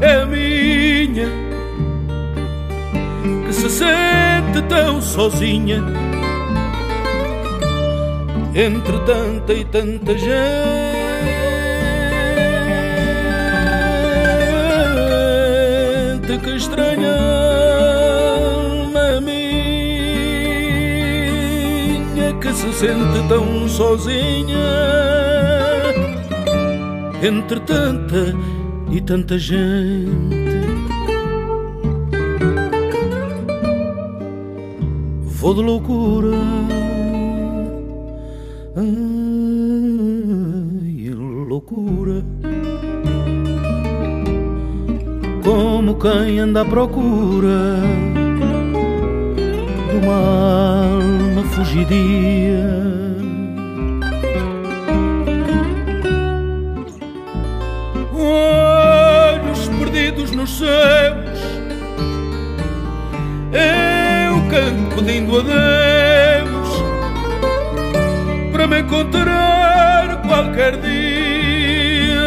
é 0.03 0.13
a 0.13 0.27
minha 0.27 1.29
que 3.47 3.53
se 3.55 3.71
sente 3.71 4.61
tão 4.69 5.01
sozinha 5.01 5.83
entre 8.61 8.99
tanta 9.07 9.53
e 9.53 9.65
tanta 9.65 10.19
gente 10.19 10.29
que 16.43 16.57
estranha 16.57 17.17
minha 19.23 19.53
que 22.41 22.53
se 22.53 22.73
sente 22.73 23.29
tão 23.29 23.69
sozinha 23.69 24.57
entre 27.23 27.61
tanta 27.61 28.35
e 28.91 29.01
tanta 29.01 29.39
gente. 29.39 30.37
Vou 35.23 35.55
de 35.55 35.63
loucura, 35.63 36.37
ai, 38.79 38.87
loucura, 41.49 42.25
como 45.43 45.97
quem 45.97 46.39
anda 46.39 46.61
à 46.61 46.65
procura 46.65 47.77
de 49.91 49.97
uma 49.97 50.15
alma 50.95 51.43
fugidia. 51.55 52.69
olhos 58.15 59.69
perdidos 59.79 60.31
nos 60.31 60.59
céus. 60.59 61.41
Eu 63.53 64.41
canto 64.51 64.97
pedindo 64.97 65.39
a 65.39 65.43
Deus 65.43 66.28
encontrar 68.79 70.23
qualquer 70.27 70.77
dia. 70.77 72.19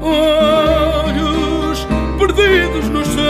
Olhos 0.00 1.86
perdidos 2.18 2.88
nos 2.88 3.08
céus. 3.08 3.20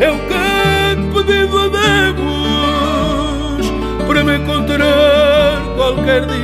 Eu 0.00 0.18
canto 0.28 1.24
pedindo 1.24 1.58
a 1.58 1.68
Deus 1.68 3.66
para 4.06 4.24
me 4.24 4.36
encontrar 4.36 5.62
qualquer 5.76 6.26
dia. 6.26 6.39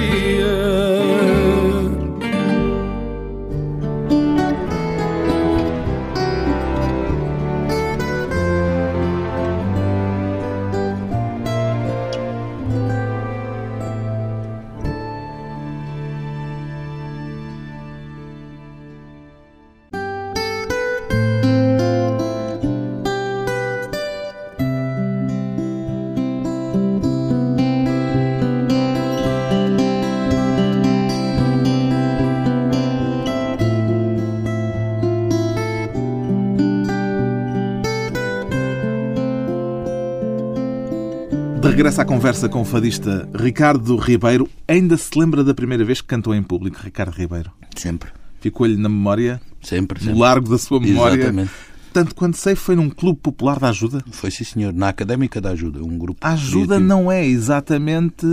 De 41.86 41.90
regresso 41.90 42.00
à 42.00 42.04
conversa 42.04 42.48
com 42.48 42.62
o 42.62 42.64
fadista 42.64 43.28
Ricardo 43.32 43.94
Ribeiro, 43.96 44.48
ainda 44.66 44.96
se 44.96 45.16
lembra 45.16 45.44
da 45.44 45.54
primeira 45.54 45.84
vez 45.84 46.00
que 46.00 46.08
cantou 46.08 46.34
em 46.34 46.42
público, 46.42 46.80
Ricardo 46.82 47.12
Ribeiro? 47.14 47.52
Sempre. 47.76 48.10
Ficou-lhe 48.40 48.76
na 48.76 48.88
memória, 48.88 49.40
Sempre, 49.62 50.00
no 50.00 50.06
sempre. 50.06 50.18
largo 50.20 50.50
da 50.50 50.58
sua 50.58 50.80
memória. 50.80 51.14
Exatamente. 51.14 51.52
Tanto 51.92 52.12
quanto 52.16 52.36
sei, 52.38 52.56
foi 52.56 52.74
num 52.74 52.90
clube 52.90 53.20
popular 53.20 53.60
da 53.60 53.68
ajuda. 53.68 54.02
Foi 54.10 54.32
sim, 54.32 54.42
senhor. 54.42 54.72
Na 54.72 54.88
Académica 54.88 55.40
da 55.40 55.50
Ajuda, 55.50 55.80
um 55.80 55.96
grupo. 55.96 56.18
A 56.26 56.32
ajuda 56.32 56.74
criativo. 56.74 56.88
não 56.88 57.12
é 57.12 57.24
exatamente 57.24 58.26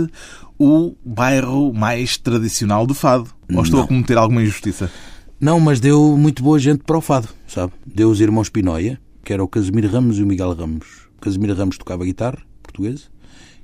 o 0.58 0.96
bairro 1.04 1.72
mais 1.72 2.18
tradicional 2.18 2.84
do 2.88 2.92
Fado. 2.92 3.28
Ou 3.54 3.62
estou 3.62 3.78
a 3.78 3.82
Não. 3.82 3.86
cometer 3.86 4.18
alguma 4.18 4.42
injustiça? 4.42 4.90
Não, 5.38 5.60
mas 5.60 5.78
deu 5.78 6.16
muito 6.18 6.42
boa 6.42 6.58
gente 6.58 6.82
para 6.82 6.98
o 6.98 7.00
fado, 7.00 7.28
sabe? 7.46 7.72
Deu 7.86 8.10
os 8.10 8.20
irmãos 8.20 8.48
Pinóia, 8.48 9.00
que 9.24 9.32
era 9.32 9.44
o 9.44 9.46
Casimiro 9.46 9.88
Ramos 9.88 10.18
e 10.18 10.24
o 10.24 10.26
Miguel 10.26 10.52
Ramos. 10.54 11.06
O 11.16 11.20
Casimiro 11.20 11.54
Ramos 11.54 11.78
tocava 11.78 12.04
guitarra 12.04 12.38
portuguesa 12.60 13.13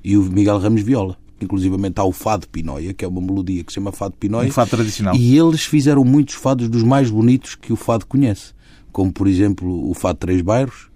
e 0.02 0.16
o 0.16 0.22
Miguel 0.22 0.58
Ramos 0.58 0.82
viola. 0.82 1.16
Inclusivamente 1.40 1.98
há 1.98 2.04
o 2.04 2.12
Fado 2.12 2.46
Pinóia, 2.48 2.92
que 2.92 3.04
é 3.04 3.08
uma 3.08 3.20
melodia 3.20 3.64
que 3.64 3.72
se 3.72 3.76
chama 3.76 3.92
Fado 3.92 4.14
Pinóia. 4.18 4.48
Um 4.48 4.52
fado 4.52 4.70
tradicional. 4.70 5.16
E 5.16 5.38
eles 5.38 5.64
fizeram 5.64 6.04
muitos 6.04 6.34
fados 6.34 6.68
dos 6.68 6.82
mais 6.82 7.10
bonitos 7.10 7.54
que 7.54 7.72
o 7.72 7.76
fado 7.76 8.06
conhece. 8.06 8.52
Como, 8.92 9.10
por 9.12 9.26
exemplo, 9.26 9.88
o 9.88 9.94
Fado 9.94 10.18
Três 10.18 10.42
Bairros. 10.42 10.89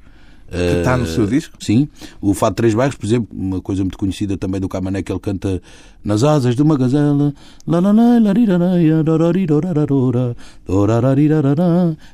Que 0.51 0.79
está 0.79 0.97
no 0.97 1.07
seu 1.07 1.27
disco? 1.27 1.57
Sim. 1.61 1.89
O 2.21 2.33
Fado 2.35 2.55
Três 2.55 2.75
Bairros, 2.75 2.97
por 2.97 3.07
exemplo, 3.07 3.29
uma 3.33 3.61
coisa 3.61 3.83
muito 3.83 3.99
conhecida 3.99 4.37
também 4.37 4.61
do 4.61 4.69
Camané, 4.69 5.03
que 5.03 5.11
ele 5.11 5.19
canta 5.19 5.61
nas 6.05 6.23
asas 6.23 6.55
de 6.55 6.63
uma 6.63 6.77
gazela. 6.77 7.35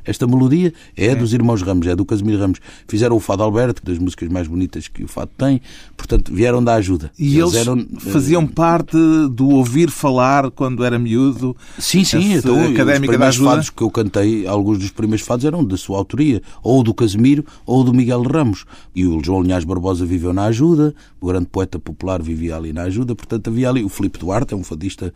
Esta 0.04 0.26
melodia 0.26 0.72
é 0.96 1.14
dos 1.14 1.34
irmãos 1.34 1.60
Ramos, 1.60 1.86
é 1.86 1.96
do 1.96 2.04
Casimiro 2.04 2.38
Ramos. 2.38 2.60
Fizeram 2.86 3.16
o 3.16 3.20
Fado 3.20 3.42
Alberto, 3.42 3.82
das 3.84 3.98
músicas 3.98 4.28
mais 4.28 4.46
bonitas 4.46 4.86
que 4.88 5.02
o 5.02 5.08
Fado 5.08 5.32
tem. 5.36 5.60
Portanto, 5.96 6.32
vieram 6.32 6.62
da 6.62 6.74
ajuda. 6.74 7.10
E 7.18 7.38
eles 7.38 7.54
eram, 7.54 7.84
faziam 7.98 8.46
parte 8.46 8.96
do 9.32 9.48
ouvir 9.50 9.90
falar 9.90 10.50
quando 10.50 10.84
era 10.84 10.98
miúdo. 10.98 11.56
Sim, 11.78 12.04
sim, 12.04 12.34
então, 12.34 12.54
académica 12.54 12.84
os 12.84 12.90
da 12.90 12.96
primeiros 12.96 13.36
ajuda. 13.36 13.50
fados 13.50 13.70
que 13.70 13.82
eu 13.82 13.90
cantei, 13.90 14.46
alguns 14.46 14.78
dos 14.78 14.90
primeiros 14.90 15.26
fados 15.26 15.44
eram 15.44 15.64
da 15.64 15.76
sua 15.76 15.98
autoria, 15.98 16.40
ou 16.62 16.82
do 16.82 16.94
Casimiro, 16.94 17.44
ou 17.66 17.82
do 17.82 17.92
Miguel 17.92 18.19
Ramos. 18.26 18.64
E 18.94 19.06
o 19.06 19.22
João 19.22 19.42
Linhares 19.42 19.64
Barbosa 19.64 20.04
viveu 20.04 20.32
na 20.32 20.44
ajuda, 20.44 20.94
o 21.20 21.26
grande 21.26 21.46
poeta 21.46 21.78
popular 21.78 22.22
vivia 22.22 22.56
ali 22.56 22.72
na 22.72 22.82
ajuda, 22.82 23.14
portanto 23.14 23.48
havia 23.48 23.68
ali 23.68 23.84
o 23.84 23.88
Filipe 23.88 24.18
Duarte, 24.18 24.54
é 24.54 24.56
um 24.56 24.64
fadista 24.64 25.12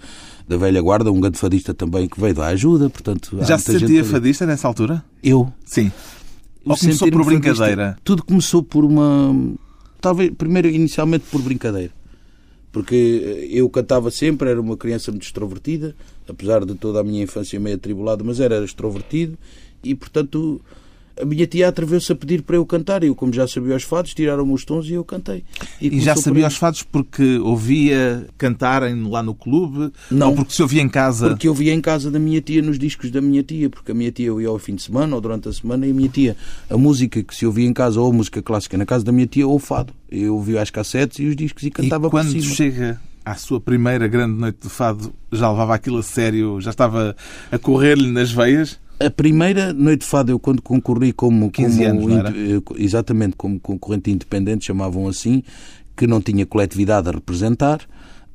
da 0.49 0.57
velha 0.57 0.81
guarda, 0.81 1.11
um 1.11 1.21
grande 1.21 1.39
fadista 1.39 1.73
também 1.75 2.09
que 2.09 2.21
veio 2.21 2.35
da 2.35 2.47
ajuda, 2.47 2.91
portanto... 2.91 3.39
Já 3.43 3.59
se 3.59 3.73
gente 3.73 3.81
sentia 3.81 4.01
ali. 4.01 4.09
fadista 4.09 4.47
nessa 4.47 4.69
altura? 4.69 5.05
Eu. 5.23 5.53
Sim. 5.65 5.91
O 6.65 6.71
Ou 6.71 6.77
começou 6.77 7.11
por 7.11 7.25
sentir-me 7.25 7.25
fadista, 7.25 7.51
brincadeira? 7.51 7.99
Tudo 8.03 8.25
começou 8.25 8.63
por 8.63 8.85
uma. 8.85 9.55
Talvez, 10.01 10.33
primeiro, 10.37 10.69
inicialmente 10.69 11.25
por 11.31 11.43
brincadeira. 11.43 11.93
Porque 12.73 13.49
eu 13.51 13.69
cantava 13.69 14.11
sempre, 14.11 14.51
era 14.51 14.61
uma 14.61 14.77
criança 14.77 15.13
muito 15.13 15.23
extrovertida, 15.23 15.95
apesar 16.29 16.65
de 16.65 16.75
toda 16.75 17.01
a 17.01 17.05
minha 17.05 17.23
infância 17.23 17.61
meio 17.61 17.77
atribulada, 17.77 18.25
mas 18.25 18.41
era 18.41 18.65
extrovertido 18.65 19.39
e, 19.85 19.95
portanto, 19.95 20.61
a 21.21 21.25
minha 21.25 21.47
tia 21.47 21.69
atreveu-se 21.69 22.11
a 22.13 22.15
pedir 22.15 22.43
para 22.43 22.57
eu 22.57 22.67
cantar. 22.67 23.05
E 23.05 23.07
eu, 23.07 23.15
como 23.15 23.33
já 23.33 23.47
sabia 23.47 23.77
os 23.77 23.83
fados, 23.83 24.15
tiraram-me 24.15 24.53
os 24.53 24.65
tons 24.65 24.87
e 24.87 24.95
eu 24.95 25.05
cantei. 25.05 25.45
E 25.81 25.91
começou 25.91 26.05
já 26.05 26.17
sabia 26.17 26.47
os 26.47 26.57
fados 26.57 26.83
porque 26.83 27.39
ouvia 27.39 28.27
cantarem 28.37 29.09
lá 29.09 29.23
no 29.23 29.35
clube? 29.35 29.93
Não. 30.11 30.31
Ou 30.31 30.37
porque 30.37 30.53
se 30.53 30.63
ouvia 30.63 30.83
em 30.83 30.89
casa? 30.89 31.29
Porque 31.29 31.49
eu 31.49 31.55
via 31.55 31.73
em 31.73 31.81
casa 31.81 32.11
da 32.11 32.19
minha 32.19 32.41
tia, 32.41 32.63
nos 32.63 32.79
discos 32.79 33.11
da 33.11 33.21
minha 33.21 33.43
tia, 33.43 33.71
porque 33.71 33.93
a 33.93 33.95
minha 33.95 34.11
tia 34.11 34.27
eu 34.27 34.41
ia 34.41 34.49
ao 34.49 34.59
fim 34.59 34.75
de 34.75 34.83
semana 34.83 35.15
ou 35.15 35.21
durante 35.21 35.49
a 35.49 35.53
semana 35.53 35.87
e 35.87 35.91
a 35.91 35.95
minha 35.95 36.09
tia, 36.09 36.37
a 36.69 36.77
música 36.77 37.23
que 37.23 37.35
se 37.35 37.47
ouvia 37.47 37.67
em 37.67 37.73
casa, 37.73 38.01
ou 38.01 38.11
a 38.11 38.13
música 38.13 38.43
clássica 38.43 38.77
na 38.77 38.87
casa 38.87 39.05
da 39.05 39.13
minha 39.13 39.27
tia, 39.27 39.47
ou 39.47 39.55
o 39.55 39.59
fado. 39.59 39.93
Eu 40.11 40.35
ouvia 40.35 40.61
as 40.61 40.71
cassetes 40.71 41.19
e 41.19 41.27
os 41.27 41.37
discos 41.37 41.63
e 41.63 41.71
cantava 41.71 42.09
e 42.09 42.11
quando 42.11 42.33
por 42.33 42.41
cima. 42.41 42.55
chega 42.55 43.01
à 43.25 43.35
sua 43.35 43.61
primeira 43.61 44.07
grande 44.07 44.39
noite 44.39 44.59
de 44.63 44.69
fado, 44.69 45.13
já 45.33 45.51
levava 45.51 45.75
aquilo 45.75 45.99
a 45.99 46.03
sério? 46.03 46.61
Já 46.61 46.71
estava 46.71 47.17
a 47.51 47.59
correr-lhe 47.59 48.11
nas 48.11 48.31
veias? 48.31 48.79
A 49.01 49.11
primeira 49.11 49.73
noite 49.73 50.01
de 50.01 50.07
fado, 50.07 50.31
eu 50.31 50.39
quando 50.39 50.63
concorri 50.63 51.13
como, 51.13 51.51
15 51.51 51.85
como 51.85 52.09
anos, 52.09 52.33
eh, 52.37 52.61
exatamente 52.77 53.35
como 53.37 53.59
concorrente 53.59 54.11
independente, 54.11 54.67
chamavam 54.67 55.09
assim, 55.09 55.43
que 55.97 56.07
não 56.07 56.21
tinha 56.21 56.47
coletividade 56.47 57.09
a 57.09 57.13
representar, 57.13 57.81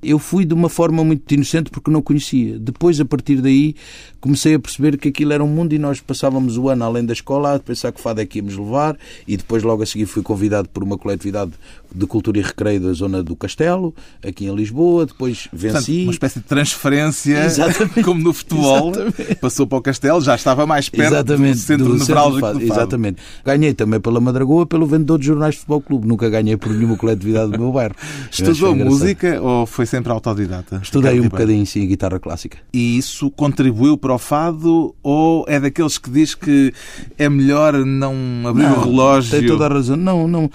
eu 0.02 0.18
fui 0.18 0.46
de 0.46 0.54
uma 0.54 0.70
forma 0.70 1.04
muito 1.04 1.32
inocente 1.34 1.70
porque 1.70 1.92
não 1.92 2.02
conhecia. 2.02 2.58
Depois, 2.58 3.00
a 3.00 3.06
partir 3.06 3.42
daí, 3.42 3.76
comecei 4.20 4.56
a 4.56 4.60
perceber 4.60 4.98
que 4.98 5.10
aquilo 5.10 5.34
era 5.34 5.44
um 5.44 5.48
mundo 5.48 5.74
e 5.74 5.80
nós 5.80 6.00
passávamos 6.00 6.58
o 6.58 6.70
ano 6.70 6.86
além 6.86 7.06
da 7.06 7.14
escola 7.14 7.56
a 7.56 7.60
pensar 7.60 7.92
que 7.92 8.00
fado 8.00 8.22
é 8.22 8.26
que 8.26 8.40
íamos 8.40 8.58
levar 8.58 8.98
e 9.28 9.36
depois 9.36 9.64
logo 9.64 9.84
a 9.84 9.86
seguir 9.86 10.06
fui 10.06 10.24
convidado 10.24 10.70
por 10.70 10.84
uma 10.84 10.98
coletividade 10.98 11.52
de 11.94 12.06
cultura 12.06 12.40
e 12.40 12.42
recreio 12.42 12.80
da 12.80 12.94
zona 12.94 13.24
do 13.24 13.36
Castelo, 13.36 13.94
aqui 14.26 14.46
em 14.46 14.56
Lisboa, 14.56 15.06
depois 15.06 15.48
Portanto, 15.48 15.74
venci. 15.74 16.04
uma 16.04 16.12
espécie 16.12 16.40
de 16.40 16.46
transferência, 16.46 17.46
Exatamente. 17.46 18.02
como 18.04 18.22
no 18.22 18.34
futebol. 18.34 18.92
Exatamente. 18.92 19.36
Passou 19.36 19.68
para 19.68 19.78
o 19.78 19.82
Castelo, 19.82 20.22
já 20.22 20.36
estava 20.36 20.66
mais 20.66 20.90
perto 20.90 21.14
Exatamente, 21.14 21.56
do 21.56 21.60
centro 21.62 21.86
do 21.88 21.98
nevrálgico 21.98 22.40
fado. 22.42 22.60
do 22.60 22.68
fado. 22.68 22.80
Exatamente. 22.80 23.22
Ganhei 23.44 23.74
também 23.74 24.00
pela 24.00 24.20
Madragoa, 24.20 24.66
pelo 24.66 24.86
vendedor 24.86 25.20
de 25.20 25.26
jornais 25.26 25.56
de 25.56 25.60
futebol 25.62 25.82
clube. 25.82 26.08
Nunca 26.08 26.30
ganhei 26.30 26.58
por 26.58 26.72
nenhuma 26.72 26.96
coletividade 26.98 27.52
do 27.52 27.60
meu 27.60 27.72
bairro. 27.72 27.96
Estudou 28.32 28.76
música 28.76 29.42
ou 29.42 29.66
foi 29.66 29.86
sempre 29.86 30.12
autodidata? 30.12 30.80
Estudei 30.84 31.14
Ricardo 31.14 31.26
um 31.26 31.30
bocadinho, 31.30 31.66
sim, 31.66 31.88
guitarra 31.88 32.20
clássica. 32.20 32.58
E 32.74 32.98
isso 32.98 33.30
contribuiu 33.32 33.98
para 33.98 34.14
o 34.14 34.18
fado 34.20 34.96
ou 35.02 35.46
é 35.48 35.60
daqueles 35.60 35.98
que 35.98 36.10
diz 36.10 36.36
que 36.36 36.74
é 37.18 37.28
melhor 37.30 37.74
não 37.86 38.16
abrir 38.46 38.66
o 38.66 38.82
relógio? 38.82 39.32
Tem 39.40 39.48
toda 39.48 39.66
a 39.66 39.70
razão. 39.70 39.98
Não, 39.98 40.28
não. 40.28 40.50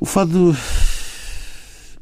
O 0.00 0.06
fado. 0.06 0.56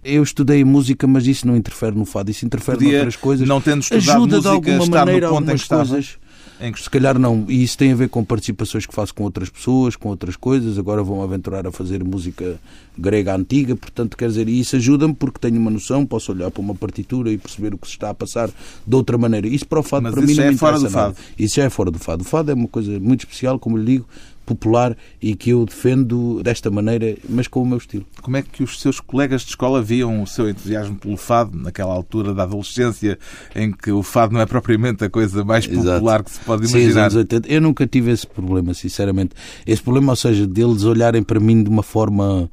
Eu 0.04 0.22
estudei 0.22 0.64
música, 0.64 1.06
mas 1.06 1.26
isso 1.26 1.46
não 1.46 1.56
interfere 1.56 1.96
no 1.96 2.04
fado. 2.04 2.30
Isso 2.30 2.46
interfere 2.46 2.78
Podia, 2.78 2.92
noutras 2.92 3.16
coisas. 3.16 3.46
não 3.48 3.60
tendo 3.60 3.82
estudado 3.82 4.10
Ajuda 4.10 4.28
de 4.28 4.34
música, 4.36 4.50
alguma 4.50 4.84
estar 4.84 5.00
no 5.00 5.06
maneira 5.06 5.26
em 5.26 5.28
algumas 5.28 5.64
coisas. 5.64 6.18
Em 6.60 6.72
que 6.72 6.82
Se 6.82 6.90
calhar 6.90 7.18
não. 7.18 7.44
E 7.48 7.62
isso 7.62 7.76
tem 7.78 7.92
a 7.92 7.94
ver 7.94 8.08
com 8.08 8.24
participações 8.24 8.84
que 8.86 8.92
faço 8.94 9.14
com 9.14 9.22
outras 9.24 9.48
pessoas, 9.48 9.94
com 9.96 10.08
outras 10.08 10.34
coisas. 10.34 10.76
Agora 10.78 11.02
vão 11.04 11.22
aventurar 11.22 11.66
a 11.66 11.72
fazer 11.72 12.02
música 12.02 12.58
grega 12.96 13.34
antiga, 13.36 13.76
portanto, 13.76 14.16
quer 14.16 14.28
dizer, 14.28 14.48
isso 14.48 14.74
ajuda-me 14.74 15.14
porque 15.14 15.38
tenho 15.38 15.60
uma 15.60 15.70
noção, 15.70 16.04
posso 16.06 16.32
olhar 16.32 16.50
para 16.50 16.60
uma 16.60 16.74
partitura 16.74 17.30
e 17.30 17.38
perceber 17.38 17.74
o 17.74 17.78
que 17.78 17.86
se 17.86 17.92
está 17.92 18.10
a 18.10 18.14
passar 18.14 18.50
de 18.86 18.94
outra 18.96 19.16
maneira. 19.18 19.46
Isso 19.46 19.66
para 19.66 19.78
o 19.78 19.82
fado, 19.84 20.04
Mas 20.04 20.14
para 20.14 20.22
mim, 20.22 20.34
não 20.34 20.44
é 20.44 20.50
me 20.50 20.56
fora 20.56 20.76
do 20.78 20.82
nada. 20.82 20.92
fado. 20.92 21.16
Isso 21.38 21.56
já 21.56 21.64
é 21.64 21.70
fora 21.70 21.90
do 21.92 21.98
fado. 21.98 22.22
O 22.22 22.26
fado 22.26 22.50
é 22.50 22.54
uma 22.54 22.68
coisa 22.68 22.98
muito 22.98 23.20
especial, 23.20 23.58
como 23.60 23.76
lhe 23.76 23.84
digo, 23.84 24.06
popular 24.48 24.96
e 25.20 25.34
que 25.34 25.50
eu 25.50 25.66
defendo 25.66 26.42
desta 26.42 26.70
maneira, 26.70 27.16
mas 27.28 27.46
com 27.46 27.62
o 27.62 27.66
meu 27.66 27.76
estilo. 27.76 28.06
Como 28.22 28.36
é 28.36 28.42
que 28.42 28.62
os 28.62 28.80
seus 28.80 28.98
colegas 28.98 29.42
de 29.42 29.48
escola 29.48 29.82
viam 29.82 30.22
o 30.22 30.26
seu 30.26 30.48
entusiasmo 30.48 30.96
pelo 30.96 31.18
fado 31.18 31.56
naquela 31.56 31.92
altura 31.92 32.32
da 32.32 32.44
adolescência 32.44 33.18
em 33.54 33.70
que 33.70 33.92
o 33.92 34.02
fado 34.02 34.32
não 34.32 34.40
é 34.40 34.46
propriamente 34.46 35.04
a 35.04 35.10
coisa 35.10 35.44
mais 35.44 35.66
popular 35.66 36.24
que 36.24 36.30
se 36.30 36.40
pode 36.40 36.66
Sim, 36.66 36.78
imaginar? 36.78 37.12
80. 37.12 37.48
Eu 37.48 37.60
nunca 37.60 37.86
tive 37.86 38.10
esse 38.10 38.26
problema, 38.26 38.72
sinceramente. 38.72 39.34
Esse 39.66 39.82
problema, 39.82 40.12
ou 40.12 40.16
seja, 40.16 40.46
deles 40.46 40.84
olharem 40.84 41.22
para 41.22 41.38
mim 41.38 41.62
de 41.62 41.68
uma 41.68 41.82
forma 41.82 42.50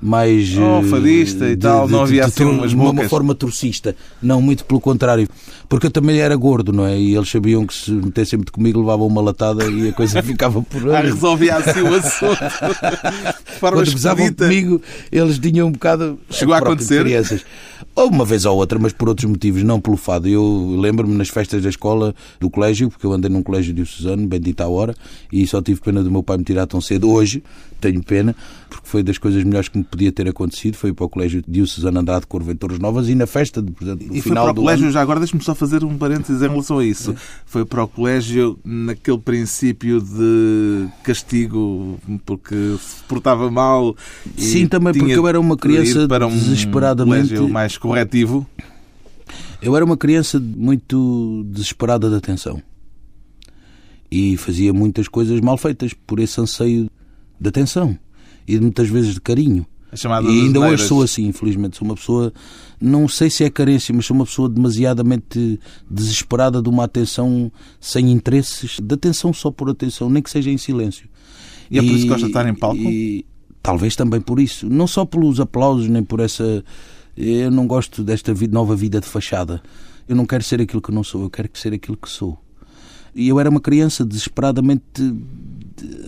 mais. 0.00 0.56
Oh, 0.56 0.80
eh, 0.80 0.88
fadista 0.88 1.48
e 1.48 1.56
tal, 1.56 1.88
não 1.88 2.02
havia 2.02 2.24
assim 2.24 2.44
tor- 2.44 2.52
umas 2.52 2.70
de 2.70 2.76
uma 2.76 3.08
forma 3.08 3.34
torcista. 3.34 3.94
Não, 4.22 4.40
muito 4.42 4.64
pelo 4.64 4.80
contrário. 4.80 5.28
Porque 5.68 5.86
eu 5.86 5.90
também 5.90 6.18
era 6.20 6.36
gordo, 6.36 6.72
não 6.72 6.86
é? 6.86 6.96
E 6.98 7.16
eles 7.16 7.28
sabiam 7.28 7.66
que 7.66 7.74
se 7.74 7.90
metessem 7.90 8.36
muito 8.36 8.52
comigo 8.52 8.78
levavam 8.78 9.06
uma 9.06 9.20
latada 9.20 9.64
e 9.66 9.88
a 9.88 9.92
coisa 9.92 10.22
ficava 10.24 10.62
por 10.62 10.94
Ah, 10.94 10.98
aí. 11.00 11.06
resolvia 11.06 11.56
assim 11.56 11.80
o 11.80 11.94
assunto. 11.94 12.38
De 12.38 13.52
forma 13.58 13.78
Quando 13.78 13.88
expedita. 13.88 14.44
comigo, 14.44 14.80
eles 15.10 15.38
tinham 15.38 15.68
um 15.68 15.72
bocado. 15.72 16.18
Chegou 16.30 16.54
a 16.54 16.60
de 16.60 16.64
acontecer? 16.66 17.02
Crianças. 17.02 17.44
Ou 17.96 18.08
uma 18.10 18.26
vez 18.26 18.44
ou 18.44 18.54
outra, 18.56 18.78
mas 18.78 18.92
por 18.92 19.08
outros 19.08 19.28
motivos, 19.28 19.62
não 19.62 19.80
pelo 19.80 19.96
fado. 19.96 20.28
Eu 20.28 20.76
lembro-me 20.78 21.14
nas 21.16 21.28
festas 21.30 21.62
da 21.62 21.70
escola, 21.70 22.14
do 22.38 22.50
colégio, 22.50 22.90
porque 22.90 23.06
eu 23.06 23.12
andei 23.12 23.30
num 23.30 23.42
colégio 23.42 23.72
de 23.72 23.86
Suzano, 23.86 24.26
bendita 24.26 24.64
a 24.64 24.68
hora, 24.68 24.94
e 25.32 25.46
só 25.46 25.62
tive 25.62 25.80
pena 25.80 26.02
do 26.02 26.10
meu 26.10 26.22
pai 26.22 26.36
me 26.36 26.44
tirar 26.44 26.66
tão 26.66 26.78
cedo. 26.80 27.08
Hoje 27.10 27.42
tenho 27.80 28.02
pena, 28.02 28.34
porque 28.70 28.86
foi 28.88 29.02
das 29.02 29.16
coisas 29.18 29.42
melhores 29.44 29.68
que 29.68 29.78
me 29.78 29.84
podia 29.84 30.12
ter 30.12 30.28
acontecido. 30.28 30.76
Foi 30.76 30.92
para 30.92 31.04
o 31.06 31.08
colégio 31.08 31.42
de 31.46 31.66
Suzano 31.66 31.98
Andrade 32.00 32.26
Corvo 32.26 32.50
em 32.52 32.54
Torres 32.56 32.78
Novas 32.78 33.08
e 33.08 33.14
na 33.14 33.26
festa, 33.26 33.62
de, 33.62 33.70
portanto, 33.72 34.02
no 34.02 34.14
E 34.14 34.20
foi 34.20 34.30
final 34.30 34.44
para 34.44 34.52
o 34.52 34.56
colégio, 34.56 34.84
ano. 34.84 34.92
já 34.92 35.00
agora 35.00 35.18
deixe-me 35.20 35.42
só 35.42 35.54
fazer 35.54 35.82
um 35.82 35.96
parênteses 35.96 36.42
em 36.42 36.48
relação 36.48 36.78
a 36.78 36.84
isso. 36.84 37.14
Foi 37.46 37.64
para 37.64 37.82
o 37.84 37.88
colégio 37.88 38.58
naquele 38.62 39.18
princípio 39.18 40.00
de 40.02 40.86
castigo 41.02 41.98
porque 42.26 42.54
se 42.78 43.02
portava 43.08 43.50
mal. 43.50 43.96
Sim, 44.36 44.66
também 44.66 44.92
porque 44.92 45.12
eu 45.12 45.26
era 45.26 45.40
uma 45.40 45.56
criança 45.56 46.04
um 46.26 46.28
desesperadamente- 46.28 47.34
mais 47.46 47.78
corretivo. 47.86 48.46
Eu 49.60 49.74
era 49.76 49.84
uma 49.84 49.96
criança 49.96 50.38
muito 50.38 51.44
desesperada 51.48 52.08
de 52.08 52.16
atenção. 52.16 52.62
E 54.10 54.36
fazia 54.36 54.72
muitas 54.72 55.08
coisas 55.08 55.40
mal 55.40 55.56
feitas 55.56 55.92
por 55.92 56.20
esse 56.20 56.40
anseio 56.40 56.90
de 57.40 57.48
atenção 57.48 57.98
e 58.46 58.58
muitas 58.60 58.88
vezes 58.88 59.14
de 59.14 59.20
carinho. 59.20 59.66
E 60.30 60.42
ainda 60.42 60.60
hoje 60.60 60.86
sou 60.86 61.02
assim, 61.02 61.26
infelizmente. 61.26 61.76
Sou 61.76 61.86
uma 61.86 61.94
pessoa, 61.94 62.32
não 62.80 63.08
sei 63.08 63.30
se 63.30 63.44
é 63.44 63.50
carência, 63.50 63.94
mas 63.94 64.04
sou 64.04 64.14
uma 64.14 64.26
pessoa 64.26 64.48
demasiadamente 64.48 65.58
desesperada 65.90 66.60
de 66.60 66.68
uma 66.68 66.84
atenção 66.84 67.50
sem 67.80 68.10
interesses, 68.12 68.78
de 68.80 68.94
atenção 68.94 69.32
só 69.32 69.50
por 69.50 69.70
atenção, 69.70 70.10
nem 70.10 70.22
que 70.22 70.30
seja 70.30 70.50
em 70.50 70.58
silêncio. 70.58 71.08
E 71.70 71.78
é 71.78 71.82
por 71.82 71.90
isso 71.90 72.02
que 72.02 72.08
gosta 72.08 72.26
de 72.26 72.30
estar 72.30 72.48
em 72.48 72.54
palco? 72.54 72.76
e 72.76 73.24
talvez 73.62 73.96
também 73.96 74.20
por 74.20 74.38
isso. 74.38 74.68
Não 74.68 74.86
só 74.86 75.04
pelos 75.04 75.40
aplausos, 75.40 75.88
nem 75.88 76.04
por 76.04 76.20
essa. 76.20 76.64
Eu 77.16 77.50
não 77.50 77.66
gosto 77.66 78.04
desta 78.04 78.34
vida- 78.34 78.52
nova 78.52 78.76
vida 78.76 79.00
de 79.00 79.06
fachada. 79.06 79.62
Eu 80.08 80.14
não 80.14 80.26
quero 80.26 80.44
ser 80.44 80.60
aquilo 80.60 80.82
que 80.82 80.92
não 80.92 81.02
sou, 81.02 81.22
eu 81.22 81.30
quero 81.30 81.48
ser 81.54 81.72
aquilo 81.72 81.96
que 81.96 82.08
sou. 82.08 82.38
E 83.14 83.28
eu 83.28 83.40
era 83.40 83.48
uma 83.48 83.60
criança 83.60 84.04
desesperadamente 84.04 84.84
de- 84.92 85.14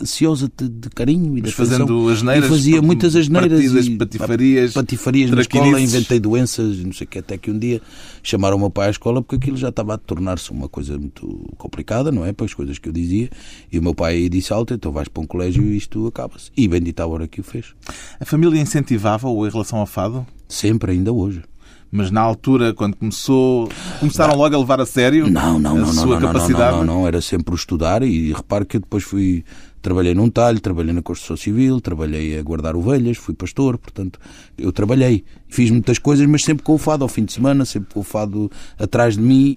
ansiosa 0.00 0.50
de, 0.56 0.68
de 0.68 0.90
carinho 0.90 1.36
e 1.36 1.40
de 1.40 1.50
atenção. 1.50 1.66
fazendo 1.66 2.08
asneiras, 2.08 2.46
E 2.46 2.48
fazia 2.48 2.82
muitas 2.82 3.14
asneiras 3.16 3.50
partidas, 3.50 3.86
e 3.86 3.96
patifarias, 3.96 4.72
patifarias 4.72 5.30
na 5.30 5.40
escola, 5.40 5.80
inventei 5.80 6.20
doenças, 6.20 6.78
não 6.78 6.92
sei 6.92 7.06
o 7.06 7.08
que, 7.10 7.18
até 7.18 7.36
que 7.36 7.50
um 7.50 7.58
dia 7.58 7.80
chamaram 8.22 8.56
o 8.56 8.60
meu 8.60 8.70
pai 8.70 8.88
à 8.88 8.90
escola 8.90 9.22
porque 9.22 9.36
aquilo 9.36 9.56
já 9.56 9.68
estava 9.68 9.94
a 9.94 9.98
tornar-se 9.98 10.50
uma 10.50 10.68
coisa 10.68 10.98
muito 10.98 11.26
complicada, 11.56 12.10
não 12.12 12.24
é? 12.24 12.32
Para 12.32 12.46
as 12.46 12.54
coisas 12.54 12.78
que 12.78 12.88
eu 12.88 12.92
dizia. 12.92 13.30
E 13.70 13.78
o 13.78 13.82
meu 13.82 13.94
pai 13.94 14.28
disse 14.28 14.52
alto, 14.52 14.74
então 14.74 14.92
vais 14.92 15.08
para 15.08 15.22
um 15.22 15.26
colégio 15.26 15.62
e 15.62 15.76
isto 15.76 16.06
acaba-se. 16.06 16.50
E 16.56 16.66
bendita 16.68 17.02
a 17.02 17.06
hora 17.06 17.26
que 17.28 17.40
o 17.40 17.44
fez. 17.44 17.74
A 18.20 18.24
família 18.24 18.60
incentivava-o 18.60 19.46
em 19.46 19.50
relação 19.50 19.78
ao 19.78 19.86
fado? 19.86 20.26
Sempre, 20.48 20.92
ainda 20.92 21.12
hoje. 21.12 21.42
Mas 21.90 22.10
na 22.10 22.20
altura, 22.20 22.74
quando 22.74 22.96
começou, 22.96 23.68
começaram 23.98 24.36
logo 24.36 24.54
a 24.54 24.58
levar 24.58 24.80
a 24.80 24.84
sério 24.84 25.30
Não, 25.30 25.58
não, 25.58 25.70
a 25.70 25.78
não, 25.78 25.86
sua 25.86 25.94
não, 25.94 26.06
não, 26.06 26.20
não, 26.20 26.32
capacidade? 26.32 26.76
não, 26.76 26.84
não, 26.84 27.06
era 27.06 27.20
sempre 27.20 27.54
o 27.54 27.56
estudar 27.56 28.02
e 28.02 28.32
repare 28.32 28.66
que 28.66 28.76
eu 28.76 28.80
depois 28.80 29.04
fui, 29.04 29.42
trabalhei 29.80 30.14
num 30.14 30.28
talho, 30.28 30.60
trabalhei 30.60 30.92
na 30.92 31.00
construção 31.00 31.36
civil, 31.36 31.80
trabalhei 31.80 32.38
a 32.38 32.42
guardar 32.42 32.76
ovelhas, 32.76 33.16
fui 33.16 33.34
pastor, 33.34 33.78
portanto, 33.78 34.18
eu 34.58 34.70
trabalhei, 34.70 35.24
fiz 35.48 35.70
muitas 35.70 35.98
coisas, 35.98 36.26
mas 36.26 36.44
sempre 36.44 36.62
com 36.62 36.74
o 36.74 36.78
fado 36.78 37.04
ao 37.04 37.08
fim 37.08 37.24
de 37.24 37.32
semana, 37.32 37.64
sempre 37.64 37.94
com 37.94 38.00
o 38.00 38.04
fado 38.04 38.50
atrás 38.78 39.16
de 39.16 39.22
mim. 39.22 39.56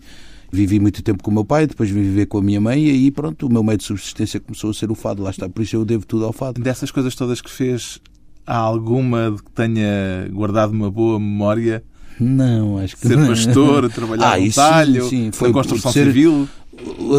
Vivi 0.53 0.81
muito 0.81 1.01
tempo 1.01 1.23
com 1.23 1.31
o 1.31 1.33
meu 1.33 1.45
pai, 1.45 1.65
depois 1.65 1.89
vim 1.89 2.01
viver 2.01 2.25
com 2.25 2.37
a 2.37 2.41
minha 2.41 2.59
mãe 2.59 2.85
e 2.85 2.89
aí 2.89 3.09
pronto, 3.09 3.47
o 3.47 3.49
meu 3.49 3.63
meio 3.63 3.77
de 3.77 3.85
subsistência 3.85 4.37
começou 4.37 4.71
a 4.71 4.73
ser 4.73 4.91
o 4.91 4.95
fado, 4.95 5.23
lá 5.23 5.29
está, 5.29 5.47
por 5.47 5.61
isso 5.61 5.77
eu 5.77 5.85
devo 5.85 6.05
tudo 6.05 6.25
ao 6.25 6.33
fado. 6.33 6.61
Dessas 6.61 6.91
coisas 6.91 7.15
todas 7.15 7.39
que 7.39 7.49
fez, 7.49 8.01
há 8.45 8.57
alguma 8.57 9.31
de 9.31 9.41
que 9.41 9.51
tenha 9.51 10.27
guardado 10.29 10.71
uma 10.71 10.91
boa 10.91 11.17
memória? 11.17 11.81
Não, 12.23 12.77
acho 12.77 12.95
que 12.97 13.07
Ser 13.07 13.17
não. 13.17 13.27
pastor, 13.27 13.89
trabalhar 13.89 14.33
Ah, 14.33 14.39
no 14.39 14.53
talho, 14.53 15.09
sim, 15.09 15.25
na 15.27 15.31
foi 15.31 15.51
construção 15.51 15.91
ser- 15.91 16.05
civil? 16.05 16.47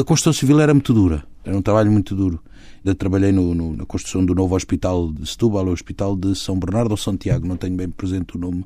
A 0.01 0.05
construção 0.05 0.33
civil 0.33 0.61
era 0.61 0.73
muito 0.73 0.95
dura, 0.95 1.25
era 1.45 1.57
um 1.57 1.61
trabalho 1.63 1.91
muito 1.91 2.15
duro. 2.15 2.41
Ainda 2.85 2.97
trabalhei 2.97 3.31
no- 3.31 3.55
no- 3.55 3.77
na 3.77 3.87
construção 3.87 4.25
do 4.25 4.35
novo 4.35 4.57
hospital 4.57 5.13
de 5.13 5.25
Setúbal, 5.29 5.67
o 5.67 5.71
hospital 5.71 6.17
de 6.17 6.35
São 6.35 6.59
Bernardo 6.59 6.91
ou 6.91 6.97
Santiago, 6.97 7.47
não 7.47 7.57
tenho 7.57 7.77
bem 7.77 7.89
presente 7.89 8.37
o 8.37 8.41
nome. 8.41 8.65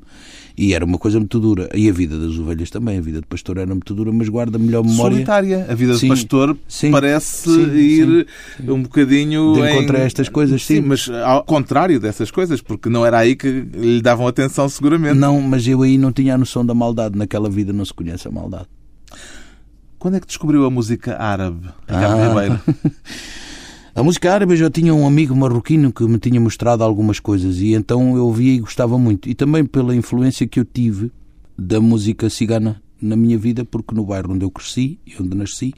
E 0.57 0.73
era 0.73 0.83
uma 0.83 0.97
coisa 0.97 1.19
muito 1.19 1.39
dura. 1.39 1.69
E 1.75 1.87
a 1.87 1.93
vida 1.93 2.17
das 2.17 2.35
ovelhas 2.39 2.71
também, 2.71 2.97
a 2.97 3.01
vida 3.01 3.21
de 3.21 3.27
pastor 3.27 3.57
era 3.57 3.67
muito 3.67 3.93
dura, 3.93 4.11
mas 4.11 4.27
guarda 4.27 4.57
melhor 4.57 4.83
memória. 4.83 5.13
Solitária. 5.17 5.67
A 5.69 5.75
vida 5.75 5.93
Sim, 5.93 5.99
de 5.99 6.07
pastor 6.07 6.57
sim, 6.67 6.89
parece 6.89 7.47
sim, 7.47 7.75
ir 7.75 8.27
um 8.67 8.81
bocadinho 8.81 9.53
De 9.53 9.59
em- 9.61 9.71
encontro 9.75 9.97
a 9.97 9.99
estas 9.99 10.27
coisas, 10.29 10.65
sim. 10.65 10.81
mas 10.81 11.07
ao 11.09 11.43
contrário 11.43 11.99
dessas 11.99 12.31
coisas, 12.31 12.59
porque 12.59 12.89
não 12.89 13.05
era 13.05 13.19
aí 13.19 13.35
que 13.35 13.47
lhe 13.47 14.01
davam 14.01 14.25
atenção 14.27 14.67
seguramente. 14.67 15.19
Não, 15.19 15.39
mas 15.41 15.67
eu 15.67 15.83
aí 15.83 15.95
não 15.95 16.11
tinha 16.11 16.33
a 16.33 16.37
noção 16.39 16.65
da 16.65 16.73
maldade. 16.73 17.15
Naquela 17.15 17.51
vida 17.51 17.71
não 17.71 17.85
se 17.85 17.93
conhece 17.93 18.27
a 18.27 18.31
maldade. 18.31 18.65
Quando 19.99 20.17
é 20.17 20.19
que 20.19 20.25
descobriu 20.27 20.65
a 20.65 20.71
música 20.71 21.17
árabe, 21.21 21.67
Ricardo 21.87 22.19
Ah. 22.19 22.27
Ribeiro? 22.29 22.59
A 23.97 24.03
música 24.03 24.31
árabe 24.31 24.53
eu 24.53 24.57
já 24.57 24.69
tinha 24.69 24.93
um 24.93 25.07
amigo 25.07 25.35
marroquino 25.35 25.91
que 25.91 26.03
me 26.03 26.19
tinha 26.19 26.39
mostrado 26.39 26.83
algumas 26.83 27.19
coisas 27.19 27.57
e 27.57 27.73
então 27.73 28.15
eu 28.15 28.27
ouvia 28.27 28.53
e 28.53 28.59
gostava 28.59 28.95
muito. 28.95 29.27
E 29.27 29.33
também 29.33 29.65
pela 29.65 29.95
influência 29.95 30.45
que 30.45 30.59
eu 30.59 30.65
tive 30.65 31.11
da 31.57 31.81
música 31.81 32.29
cigana 32.29 32.79
na 33.01 33.15
minha 33.15 33.39
vida, 33.39 33.65
porque 33.65 33.95
no 33.95 34.05
bairro 34.05 34.33
onde 34.33 34.45
eu 34.45 34.51
cresci 34.51 34.99
e 35.03 35.19
onde 35.19 35.35
nasci, 35.35 35.73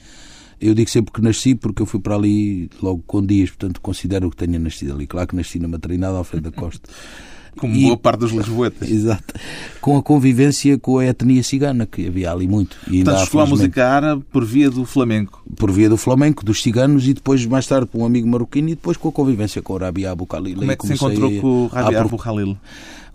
eu 0.59 0.73
digo 0.73 0.89
sempre 0.89 1.13
que 1.13 1.21
nasci 1.21 1.55
porque 1.55 1.81
eu 1.81 1.85
fui 1.85 2.01
para 2.01 2.15
ali 2.15 2.69
logo 2.81 3.01
com 3.07 3.25
dias, 3.25 3.51
portanto 3.51 3.79
considero 3.79 4.29
que 4.29 4.35
tenha 4.35 4.59
nascido 4.59 4.95
ali. 4.95 5.07
Claro 5.07 5.29
que 5.29 5.37
nasci 5.37 5.57
na 5.57 5.69
maternidade 5.69 6.17
Alfredo 6.17 6.51
da 6.51 6.57
Costa. 6.59 6.89
Como 7.59 7.75
E- 7.75 7.83
boa 7.83 7.97
parte 7.97 8.19
dos 8.21 8.31
lisboetas. 8.31 8.87
Exato. 8.89 9.33
Com 9.81 9.97
a 9.97 10.03
convivência 10.03 10.77
com 10.77 10.97
a 10.99 11.05
etnia 11.05 11.43
cigana, 11.43 11.85
que 11.85 12.07
havia 12.07 12.31
ali 12.31 12.47
muito. 12.47 12.77
E 12.87 13.03
Portanto, 13.03 13.25
chegou 13.25 13.41
felizmente, 13.41 13.49
música 13.51 13.87
árabe 13.87 14.23
por 14.31 14.45
via 14.45 14.69
do 14.69 14.85
flamenco. 14.85 15.43
por 15.57 15.71
via 15.71 15.89
do 15.89 15.97
flamenco, 15.97 16.43
dos 16.45 16.61
ciganos 16.61 17.07
e 17.07 17.13
depois 17.13 17.45
mais 17.45 17.65
tarde 17.67 17.87
com 17.91 17.99
um 17.99 18.05
amigo 18.05 18.27
marroquino 18.27 18.69
e 18.69 18.75
depois 18.75 18.97
com 18.97 19.09
a 19.09 19.11
convivência 19.11 19.61
com 19.61 19.73
o 19.73 19.77
Rabia 19.77 20.11
Abu 20.11 20.25
Khalil. 20.25 20.55
Como 20.57 20.71
é 20.71 20.75
que 20.75 20.87
se 20.87 20.93
encontrou 20.93 21.29
a- 21.37 21.41
com 21.41 21.47
o 21.65 21.69
a 21.73 21.81
Rabi 21.81 21.95
Abu 21.95 22.17
Khalil? 22.17 22.57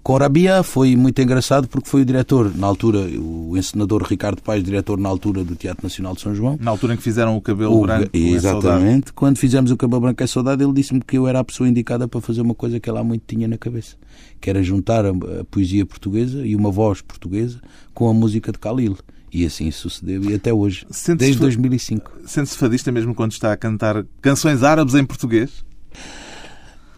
Com 0.05 0.19
Rabia 0.19 0.63
foi 0.63 0.95
muito 0.97 1.23
engraçado 1.23 1.67
porque 1.67 1.89
foi 1.89 2.03
o 2.03 2.05
diretor, 2.05 2.55
na 2.55 2.67
altura, 2.67 2.99
o 3.19 3.57
encenador 3.57 4.03
Ricardo 4.03 4.43
Paes, 4.43 4.63
diretor 4.63 4.99
na 4.99 5.09
altura 5.09 5.43
do 5.43 5.57
Teatro 5.57 5.83
Nacional 5.83 6.15
de 6.15 6.21
São 6.21 6.35
João. 6.35 6.59
Na 6.61 6.71
altura 6.71 6.93
em 6.93 6.97
que 6.99 7.03
fizeram 7.03 7.35
o 7.35 7.41
cabelo 7.41 7.79
O- 7.79 7.83
branco. 7.87 8.11
é 8.13 8.19
exatamente. 8.19 9.15
Quando 9.15 9.39
fizemos 9.39 9.71
o 9.71 9.79
Cabelo 9.79 10.03
Branco 10.03 10.23
é 10.23 10.27
Saudade, 10.27 10.63
ele 10.63 10.75
disse-me 10.75 11.01
que 11.01 11.17
eu 11.17 11.27
era 11.27 11.39
a 11.41 11.45
pessoa 11.45 11.67
indicada 11.67 12.07
para 12.07 12.21
fazer 12.21 12.43
uma 12.43 12.55
coisa 12.55 12.79
que 12.79 12.91
ele 12.91 12.99
há 12.99 13.03
muito 13.03 13.23
tinha 13.27 13.49
na 13.49 13.57
cabeça, 13.57 13.97
que 14.43 14.51
era 14.51 14.63
juntar 14.63 15.07
a, 15.07 15.09
a 15.09 15.45
poesia 15.51 15.87
portuguesa 15.87 16.47
e 16.47 16.55
uma 16.55 16.71
voz 16.71 17.01
portuguesa 17.01 17.59
com 17.95 18.07
a 18.07 18.13
música 18.13 18.53
de 18.53 18.59
Khalil. 18.59 18.99
E 19.33 19.47
assim 19.47 19.71
sucedeu 19.71 20.23
e 20.31 20.35
até 20.35 20.53
hoje, 20.53 20.85
Sente-se 20.91 21.15
desde 21.17 21.39
fa- 21.39 21.45
2005. 21.45 22.13
Sente-se 22.27 22.59
fadista 22.59 22.93
mesmo 22.93 23.15
quando 23.15 23.33
está 23.33 23.55
a 23.55 23.57
cantar 23.57 24.05
canções 24.21 24.63
árabes 24.63 24.95
em 24.95 25.05
português? 25.05 25.65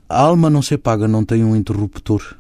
A 0.09 0.21
alma 0.23 0.51
não 0.51 0.61
se 0.61 0.75
apaga, 0.75 1.07
não 1.07 1.25
tem 1.25 1.45
um 1.45 1.55
interruptor. 1.55 2.35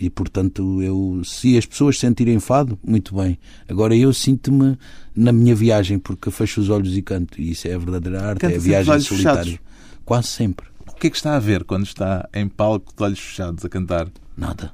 E, 0.00 0.08
portanto, 0.08 0.80
eu, 0.80 1.20
se 1.22 1.58
as 1.58 1.66
pessoas 1.66 1.98
sentirem 1.98 2.40
fado, 2.40 2.78
muito 2.82 3.14
bem. 3.14 3.38
Agora, 3.68 3.94
eu 3.94 4.14
sinto-me 4.14 4.78
na 5.14 5.30
minha 5.30 5.54
viagem, 5.54 5.98
porque 5.98 6.30
fecho 6.30 6.62
os 6.62 6.70
olhos 6.70 6.96
e 6.96 7.02
canto. 7.02 7.38
E 7.38 7.50
isso 7.50 7.68
é 7.68 7.74
a 7.74 7.78
verdadeira 7.78 8.22
arte, 8.22 8.40
Canta 8.40 8.54
é 8.54 8.56
a 8.56 8.60
viagem 8.60 9.00
solitária. 9.00 9.42
Fechados. 9.42 9.60
Quase 10.02 10.28
sempre. 10.28 10.66
O 10.88 10.94
que 10.94 11.08
é 11.08 11.10
que 11.10 11.16
está 11.16 11.36
a 11.36 11.38
ver 11.38 11.64
quando 11.64 11.84
está 11.84 12.26
em 12.32 12.48
palco 12.48 12.94
de 12.96 13.02
olhos 13.02 13.18
fechados 13.18 13.62
a 13.62 13.68
cantar? 13.68 14.08
Nada. 14.34 14.72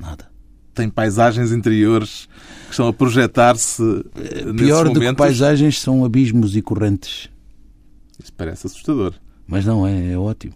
Nada. 0.00 0.30
Tem 0.72 0.88
paisagens 0.88 1.52
interiores 1.52 2.26
que 2.64 2.70
estão 2.70 2.88
a 2.88 2.92
projetar-se 2.92 3.82
eh, 4.16 4.50
Pior 4.56 4.88
do 4.88 4.98
que 4.98 5.12
paisagens 5.12 5.78
são 5.78 6.06
abismos 6.06 6.56
e 6.56 6.62
correntes. 6.62 7.28
Isso 8.18 8.32
parece 8.32 8.66
assustador. 8.66 9.12
Mas 9.46 9.66
não, 9.66 9.86
é, 9.86 10.12
é 10.12 10.18
ótimo. 10.18 10.54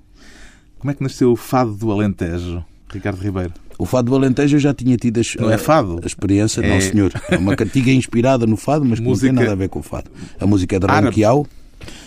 Como 0.79 0.91
é 0.91 0.95
que 0.95 1.03
nasceu 1.03 1.31
o 1.31 1.37
Fado 1.37 1.75
do 1.75 1.93
Alentejo, 1.93 2.65
Ricardo 2.91 3.21
Ribeiro? 3.21 3.53
O 3.79 3.87
fado 3.87 4.11
do 4.11 4.17
Alentejo 4.17 4.57
eu 4.57 4.61
já 4.61 4.75
tinha 4.75 4.97
tido 4.97 5.21
a, 5.21 5.41
não 5.41 5.51
é 5.51 5.57
fado. 5.57 6.01
a 6.03 6.07
experiência, 6.07 6.61
é... 6.61 6.69
não 6.69 6.81
senhor. 6.81 7.13
É 7.31 7.39
uma 7.39 7.55
cantiga 7.57 7.93
inspirada 7.93 8.45
no 8.45 8.57
fado, 8.57 8.85
mas 8.85 8.99
música... 8.99 9.29
não 9.29 9.37
tem 9.37 9.45
nada 9.45 9.53
a 9.53 9.57
ver 9.57 9.69
com 9.69 9.79
o 9.79 9.83
fado. 9.83 10.11
A 10.41 10.47
música 10.47 10.77
é 10.77 10.79
de 10.81 10.87
Ronquial. 10.87 11.47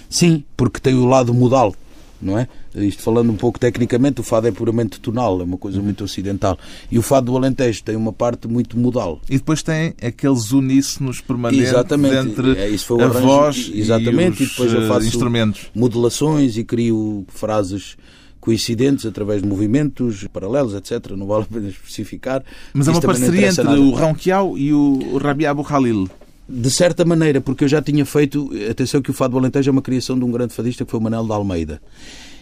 Sim, 0.09 0.43
porque 0.57 0.81
tem 0.81 0.93
o 0.93 1.05
lado 1.05 1.33
modal, 1.33 1.73
não 2.21 2.37
é? 2.37 2.45
Isto 2.75 3.01
falando 3.01 3.31
um 3.31 3.35
pouco 3.35 3.57
tecnicamente, 3.57 4.19
o 4.19 4.23
fado 4.23 4.47
é 4.47 4.51
puramente 4.51 4.99
tonal, 4.99 5.39
é 5.39 5.43
uma 5.43 5.57
coisa 5.57 5.81
muito 5.81 6.03
ocidental. 6.03 6.57
E 6.91 6.99
o 6.99 7.01
fado 7.01 7.27
do 7.27 7.37
Alentejo 7.37 7.83
tem 7.83 7.95
uma 7.95 8.11
parte 8.11 8.47
muito 8.47 8.77
modal. 8.77 9.21
E 9.29 9.37
depois 9.37 9.63
tem 9.63 9.93
aqueles 10.01 10.51
uníssonos 10.51 11.21
permanentes 11.21 11.69
exatamente. 11.69 12.15
entre 12.15 12.57
é, 12.57 12.69
isso 12.69 12.85
foi 12.85 13.01
a 13.01 13.05
arranjo, 13.05 13.25
voz 13.25 13.71
exatamente, 13.73 14.43
e, 14.43 14.45
os, 14.45 14.49
e 14.49 14.51
depois 14.51 14.73
eu 14.73 14.87
faço 14.87 15.07
instrumentos. 15.07 15.71
modulações 15.73 16.57
e 16.57 16.63
crio 16.63 17.25
frases 17.29 17.97
coincidentes 18.41 19.05
através 19.05 19.41
de 19.41 19.47
movimentos 19.47 20.27
paralelos, 20.33 20.73
etc. 20.73 21.11
Não 21.11 21.27
vale 21.27 21.43
a 21.43 21.53
pena 21.53 21.69
especificar. 21.69 22.43
Mas 22.73 22.87
é 22.87 22.91
uma 22.91 22.99
parceria 22.99 23.47
entre 23.47 23.63
nada. 23.63 23.79
o 23.79 23.91
Ronquial 23.91 24.57
e 24.57 24.73
o 24.73 25.17
Rabia 25.17 25.51
Abu 25.51 25.61
Khalil. 25.61 26.09
De 26.49 26.69
certa 26.69 27.05
maneira, 27.05 27.39
porque 27.39 27.63
eu 27.63 27.67
já 27.67 27.81
tinha 27.81 28.05
feito. 28.05 28.49
Atenção, 28.69 29.01
que 29.01 29.11
o 29.11 29.13
Fado 29.13 29.33
do 29.33 29.37
Alentejo 29.37 29.69
é 29.69 29.71
uma 29.71 29.81
criação 29.81 30.19
de 30.19 30.25
um 30.25 30.31
grande 30.31 30.53
fadista 30.53 30.83
que 30.83 30.91
foi 30.91 30.99
o 30.99 31.03
Manel 31.03 31.23
de 31.23 31.31
Almeida. 31.31 31.81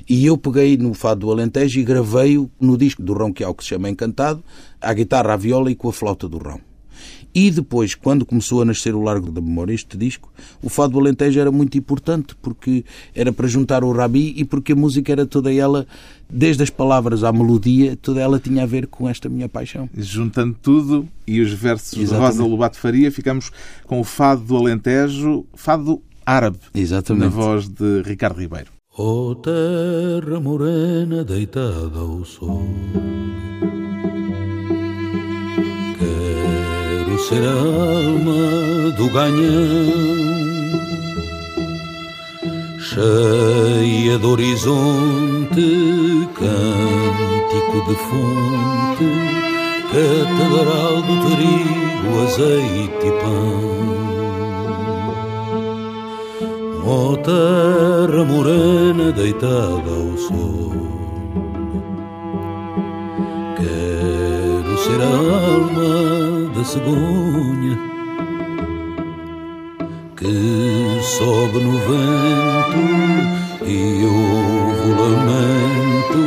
E 0.09 0.25
eu 0.25 0.35
peguei 0.35 0.75
no 0.77 0.95
Fado 0.95 1.19
do 1.19 1.31
Alentejo 1.31 1.79
e 1.79 1.83
gravei-o 1.83 2.49
no 2.59 2.75
disco 2.75 3.03
do 3.03 3.13
Ronquial, 3.13 3.53
que 3.53 3.63
se 3.63 3.69
chama 3.69 3.89
Encantado, 3.89 4.43
à 4.81 4.91
guitarra, 4.91 5.33
à 5.33 5.37
viola 5.37 5.69
e 5.69 5.75
com 5.75 5.89
a 5.89 5.93
flauta 5.93 6.27
do 6.27 6.39
Rão. 6.39 6.68
E 7.39 7.49
depois, 7.49 7.95
quando 7.95 8.25
começou 8.25 8.61
a 8.61 8.65
nascer 8.65 8.93
o 8.93 9.01
Largo 9.01 9.31
da 9.31 9.39
Memória, 9.39 9.73
este 9.73 9.95
disco, 9.95 10.29
o 10.61 10.67
Fado 10.67 10.91
do 10.91 10.99
Alentejo 10.99 11.39
era 11.39 11.49
muito 11.49 11.77
importante, 11.77 12.35
porque 12.41 12.83
era 13.15 13.31
para 13.31 13.47
juntar 13.47 13.81
o 13.81 13.93
Rabi 13.93 14.33
e 14.35 14.43
porque 14.43 14.73
a 14.73 14.75
música 14.75 15.09
era 15.09 15.25
toda 15.25 15.53
ela, 15.53 15.87
desde 16.29 16.63
as 16.63 16.69
palavras 16.69 17.23
à 17.23 17.31
melodia, 17.31 17.95
toda 17.95 18.19
ela 18.19 18.41
tinha 18.41 18.63
a 18.63 18.65
ver 18.65 18.87
com 18.87 19.07
esta 19.07 19.29
minha 19.29 19.47
paixão. 19.47 19.89
Juntando 19.95 20.53
tudo 20.61 21.07
e 21.25 21.39
os 21.39 21.53
versos 21.53 21.93
Exatamente. 21.97 22.33
de 22.33 22.39
Rosa 22.39 22.49
Lobato 22.49 22.77
Faria, 22.77 23.09
ficamos 23.09 23.51
com 23.85 24.01
o 24.01 24.03
Fado 24.03 24.41
do 24.41 24.57
Alentejo, 24.57 25.45
Fado 25.53 26.01
árabe, 26.25 26.59
Exatamente. 26.75 27.23
na 27.23 27.29
voz 27.29 27.69
de 27.69 28.01
Ricardo 28.01 28.41
Ribeiro. 28.41 28.67
Oh 28.97 29.33
terra 29.35 30.41
morena 30.41 31.23
deitada 31.23 31.99
ao 31.99 32.25
sol 32.25 32.67
ser 37.27 37.43
alma 37.45 38.91
do 38.91 39.09
ganhão, 39.09 39.91
cheia 42.79 44.17
de 44.17 44.25
horizonte, 44.25 46.29
cântico 46.35 47.81
de 47.87 47.95
fonte, 48.07 49.09
catedral 49.91 50.95
do 51.01 51.15
trigo, 51.25 52.09
azeite 52.23 53.07
e 53.07 53.09
pão. 53.21 53.69
Oh, 56.91 57.15
terra 57.17 58.23
morena 58.23 59.11
deitada 59.11 59.91
ao 59.91 60.17
sol, 60.17 60.88
ser 64.89 65.01
a 65.01 65.05
alma 65.05 66.49
da 66.55 66.63
cegonha 66.63 67.77
que 70.17 70.35
sobe 71.03 71.59
no 71.59 71.77
vento 71.87 72.83
e 73.65 74.03
ouve 74.05 74.87
o 74.89 74.93
lamento 74.99 76.21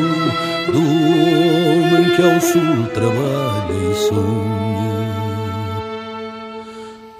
do 0.73 0.83
homem 1.23 2.05
que 2.15 2.23
ao 2.23 2.39
sul 2.41 2.79
trabalha 2.95 3.75
e 3.75 3.95
sonha. 4.09 4.93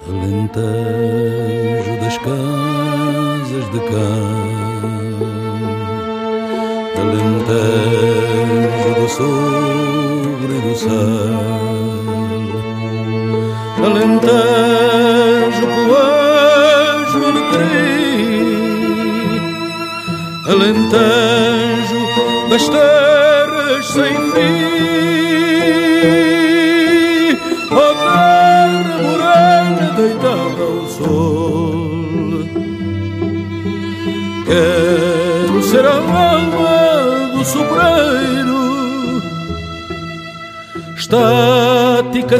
Alentejo 0.07 1.93
das 1.99 2.17
casas 2.19 3.65
de 3.73 3.79
cá, 3.91 4.13
alentejo 7.01 8.91
do 8.95 9.07
sobre 9.09 9.62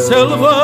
Selva. 0.04 0.63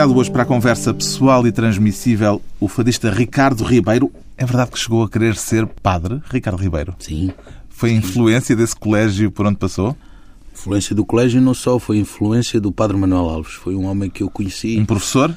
Convidado 0.00 0.18
hoje 0.18 0.30
para 0.30 0.44
a 0.44 0.46
conversa 0.46 0.94
pessoal 0.94 1.46
e 1.46 1.52
transmissível 1.52 2.40
o 2.58 2.68
fadista 2.68 3.10
Ricardo 3.10 3.62
Ribeiro. 3.64 4.10
É 4.36 4.46
verdade 4.46 4.70
que 4.70 4.78
chegou 4.78 5.02
a 5.02 5.10
querer 5.10 5.36
ser 5.36 5.66
padre, 5.66 6.22
Ricardo 6.30 6.58
Ribeiro? 6.58 6.94
Sim. 6.98 7.32
Foi 7.68 7.92
influência 7.92 8.56
desse 8.56 8.74
colégio 8.74 9.30
por 9.30 9.44
onde 9.44 9.58
passou? 9.58 9.94
Influência 10.54 10.94
do 10.94 11.04
colégio 11.04 11.40
não 11.42 11.52
só, 11.52 11.78
foi 11.78 11.98
influência 11.98 12.58
do 12.58 12.72
padre 12.72 12.96
Manuel 12.96 13.28
Alves. 13.28 13.52
Foi 13.52 13.74
um 13.74 13.84
homem 13.84 14.08
que 14.08 14.22
eu 14.22 14.30
conheci. 14.30 14.78
Um 14.78 14.86
professor? 14.86 15.36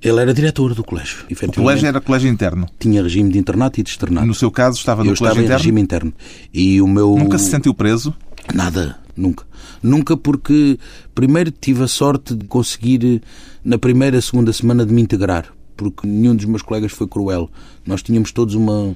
Ele 0.00 0.20
era 0.20 0.32
diretor 0.32 0.74
do 0.74 0.82
colégio. 0.82 1.26
O 1.30 1.52
colégio 1.52 1.86
era 1.86 2.00
colégio 2.00 2.30
interno? 2.30 2.66
Tinha 2.78 3.02
regime 3.02 3.30
de 3.30 3.38
internato 3.38 3.78
e 3.78 3.82
de 3.82 3.90
externato. 3.90 4.26
No 4.26 4.34
seu 4.34 4.50
caso 4.50 4.78
estava 4.78 5.04
no 5.04 5.10
eu 5.10 5.16
colégio 5.16 5.42
estava 5.42 5.44
interno? 5.44 5.58
regime 5.58 5.80
interno. 5.80 6.12
E 6.52 6.80
o 6.80 6.88
meu... 6.88 7.14
Nunca 7.14 7.38
se 7.38 7.50
sentiu 7.50 7.74
preso? 7.74 8.14
Nada, 8.54 8.98
nunca. 9.16 9.44
Nunca 9.82 10.16
porque 10.16 10.78
primeiro 11.14 11.50
tive 11.50 11.84
a 11.84 11.88
sorte 11.88 12.34
de 12.34 12.44
conseguir 12.46 13.22
na 13.64 13.78
primeira, 13.78 14.20
segunda 14.20 14.52
semana 14.52 14.84
de 14.84 14.92
me 14.92 15.02
integrar, 15.02 15.52
porque 15.76 16.06
nenhum 16.06 16.34
dos 16.34 16.44
meus 16.44 16.62
colegas 16.62 16.92
foi 16.92 17.06
cruel. 17.06 17.50
Nós 17.86 18.02
tínhamos 18.02 18.32
todos 18.32 18.54
uma 18.54 18.94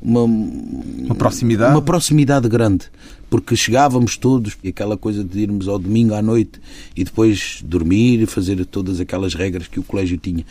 uma, 0.00 0.22
uma 0.22 1.14
proximidade 1.16 1.72
uma 1.72 1.82
proximidade 1.82 2.48
grande 2.48 2.86
porque 3.30 3.56
chegávamos 3.56 4.16
todos 4.16 4.56
e 4.62 4.68
aquela 4.68 4.96
coisa 4.96 5.22
de 5.22 5.40
irmos 5.40 5.68
ao 5.68 5.78
domingo 5.78 6.14
à 6.14 6.22
noite 6.22 6.60
e 6.96 7.04
depois 7.04 7.60
dormir 7.64 8.26
fazer 8.26 8.64
todas 8.66 9.00
aquelas 9.00 9.34
regras 9.34 9.66
que 9.66 9.78
o 9.78 9.82
colégio 9.82 10.18
tinha. 10.18 10.44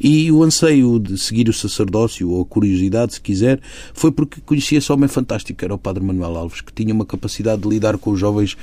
E 0.00 0.30
o 0.30 0.42
anseio 0.42 0.98
de 0.98 1.18
seguir 1.18 1.48
o 1.48 1.52
sacerdócio 1.52 2.30
ou 2.30 2.42
a 2.42 2.46
curiosidade 2.46 3.14
se 3.14 3.20
quiser 3.20 3.60
foi 3.92 4.10
porque 4.10 4.40
conhecia 4.40 4.78
esse 4.78 4.92
homem 4.92 5.08
fantástico 5.08 5.64
era 5.64 5.74
o 5.74 5.78
Padre 5.78 6.02
Manuel 6.02 6.36
Alves 6.36 6.60
que 6.60 6.72
tinha 6.72 6.94
uma 6.94 7.04
capacidade 7.04 7.62
de 7.62 7.68
lidar 7.68 7.98
com 7.98 8.10
os 8.10 8.20
jovens 8.20 8.56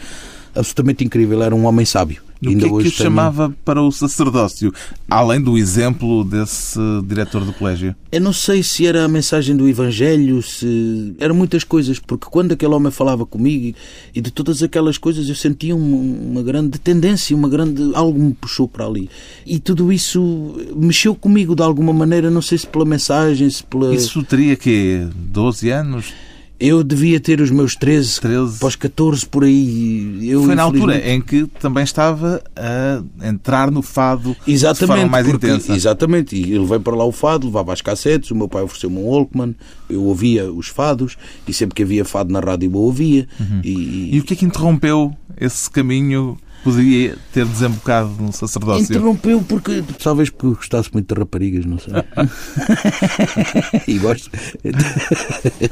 absolutamente 0.55 1.03
incrível. 1.03 1.41
Era 1.43 1.55
um 1.55 1.65
homem 1.65 1.85
sábio 1.85 2.28
o 2.47 2.57
que 2.57 2.65
é 2.65 2.69
que 2.69 2.87
o 2.87 2.91
chamava 2.91 3.53
para 3.65 3.81
o 3.81 3.91
sacerdócio, 3.91 4.73
além 5.09 5.41
do 5.41 5.57
exemplo 5.57 6.23
desse 6.23 6.79
diretor 7.05 7.43
do 7.43 7.51
colégio? 7.51 7.93
Eu 8.11 8.21
não 8.21 8.31
sei 8.31 8.63
se 8.63 8.87
era 8.87 9.03
a 9.03 9.07
mensagem 9.07 9.55
do 9.55 9.67
Evangelho, 9.67 10.41
se. 10.41 11.15
Eram 11.19 11.35
muitas 11.35 11.65
coisas, 11.65 11.99
porque 11.99 12.27
quando 12.29 12.53
aquele 12.53 12.73
homem 12.73 12.91
falava 12.91 13.25
comigo 13.25 13.75
e 14.15 14.21
de 14.21 14.31
todas 14.31 14.63
aquelas 14.63 14.97
coisas 14.97 15.27
eu 15.27 15.35
sentia 15.35 15.75
uma, 15.75 15.97
uma 15.97 16.41
grande 16.41 16.79
tendência, 16.79 17.35
uma 17.35 17.49
grande. 17.49 17.91
algo 17.93 18.17
me 18.17 18.33
puxou 18.33 18.67
para 18.67 18.85
ali. 18.85 19.09
E 19.45 19.59
tudo 19.59 19.91
isso 19.91 20.55
mexeu 20.75 21.13
comigo 21.13 21.55
de 21.55 21.61
alguma 21.61 21.91
maneira, 21.91 22.31
não 22.31 22.41
sei 22.41 22.57
se 22.57 22.67
pela 22.67 22.85
mensagem, 22.85 23.49
se 23.49 23.63
pela. 23.63 23.93
Isso 23.93 24.23
teria 24.23 24.55
que 24.55 25.05
12 25.13 25.69
anos? 25.69 26.13
Eu 26.59 26.83
devia 26.83 27.19
ter 27.19 27.39
os 27.39 27.49
meus 27.49 27.75
13, 27.75 28.19
13. 28.19 28.59
pós 28.59 28.75
14 28.75 29.25
por 29.25 29.43
aí. 29.43 30.29
Eu, 30.29 30.43
Foi 30.43 30.55
na 30.55 30.63
altura 30.63 30.97
em 30.97 31.21
que 31.21 31.45
também 31.59 31.83
estava 31.83 32.41
a 32.55 33.27
entrar 33.27 33.71
no 33.71 33.81
fado 33.81 34.35
exatamente, 34.45 34.79
de 34.79 34.87
forma 34.87 35.07
mais 35.07 35.25
porque, 35.25 35.47
intensa. 35.47 35.73
Exatamente, 35.73 36.35
e 36.35 36.53
ele 36.53 36.65
veio 36.65 36.81
para 36.81 36.95
lá 36.95 37.05
o 37.05 37.11
fado, 37.11 37.47
levava 37.47 37.71
as 37.71 37.81
cassetes, 37.81 38.31
o 38.31 38.35
meu 38.35 38.47
pai 38.47 38.63
ofereceu-me 38.63 38.97
um 38.97 39.07
Walkman, 39.07 39.55
eu 39.89 40.03
ouvia 40.03 40.51
os 40.51 40.67
fados, 40.67 41.17
e 41.47 41.53
sempre 41.53 41.75
que 41.75 41.83
havia 41.83 42.03
fado 42.03 42.33
na 42.33 42.39
rádio 42.39 42.69
eu 42.69 42.77
ouvia. 42.77 43.27
Uhum. 43.39 43.61
E... 43.63 44.15
e 44.15 44.19
o 44.19 44.23
que 44.23 44.33
é 44.33 44.35
que 44.35 44.45
interrompeu 44.45 45.15
esse 45.39 45.69
caminho 45.69 46.37
poderia 46.63 47.17
ter 47.33 47.45
desembocado 47.45 48.09
no 48.19 48.31
sacerdócio? 48.31 48.83
Interrompeu 48.83 49.41
porque 49.41 49.83
talvez 50.01 50.29
porque 50.29 50.55
gostasse 50.55 50.89
muito 50.93 51.13
de 51.13 51.19
raparigas, 51.19 51.65
não 51.65 51.77
sei. 51.79 51.93
e 53.87 53.97
gosto. 53.97 54.29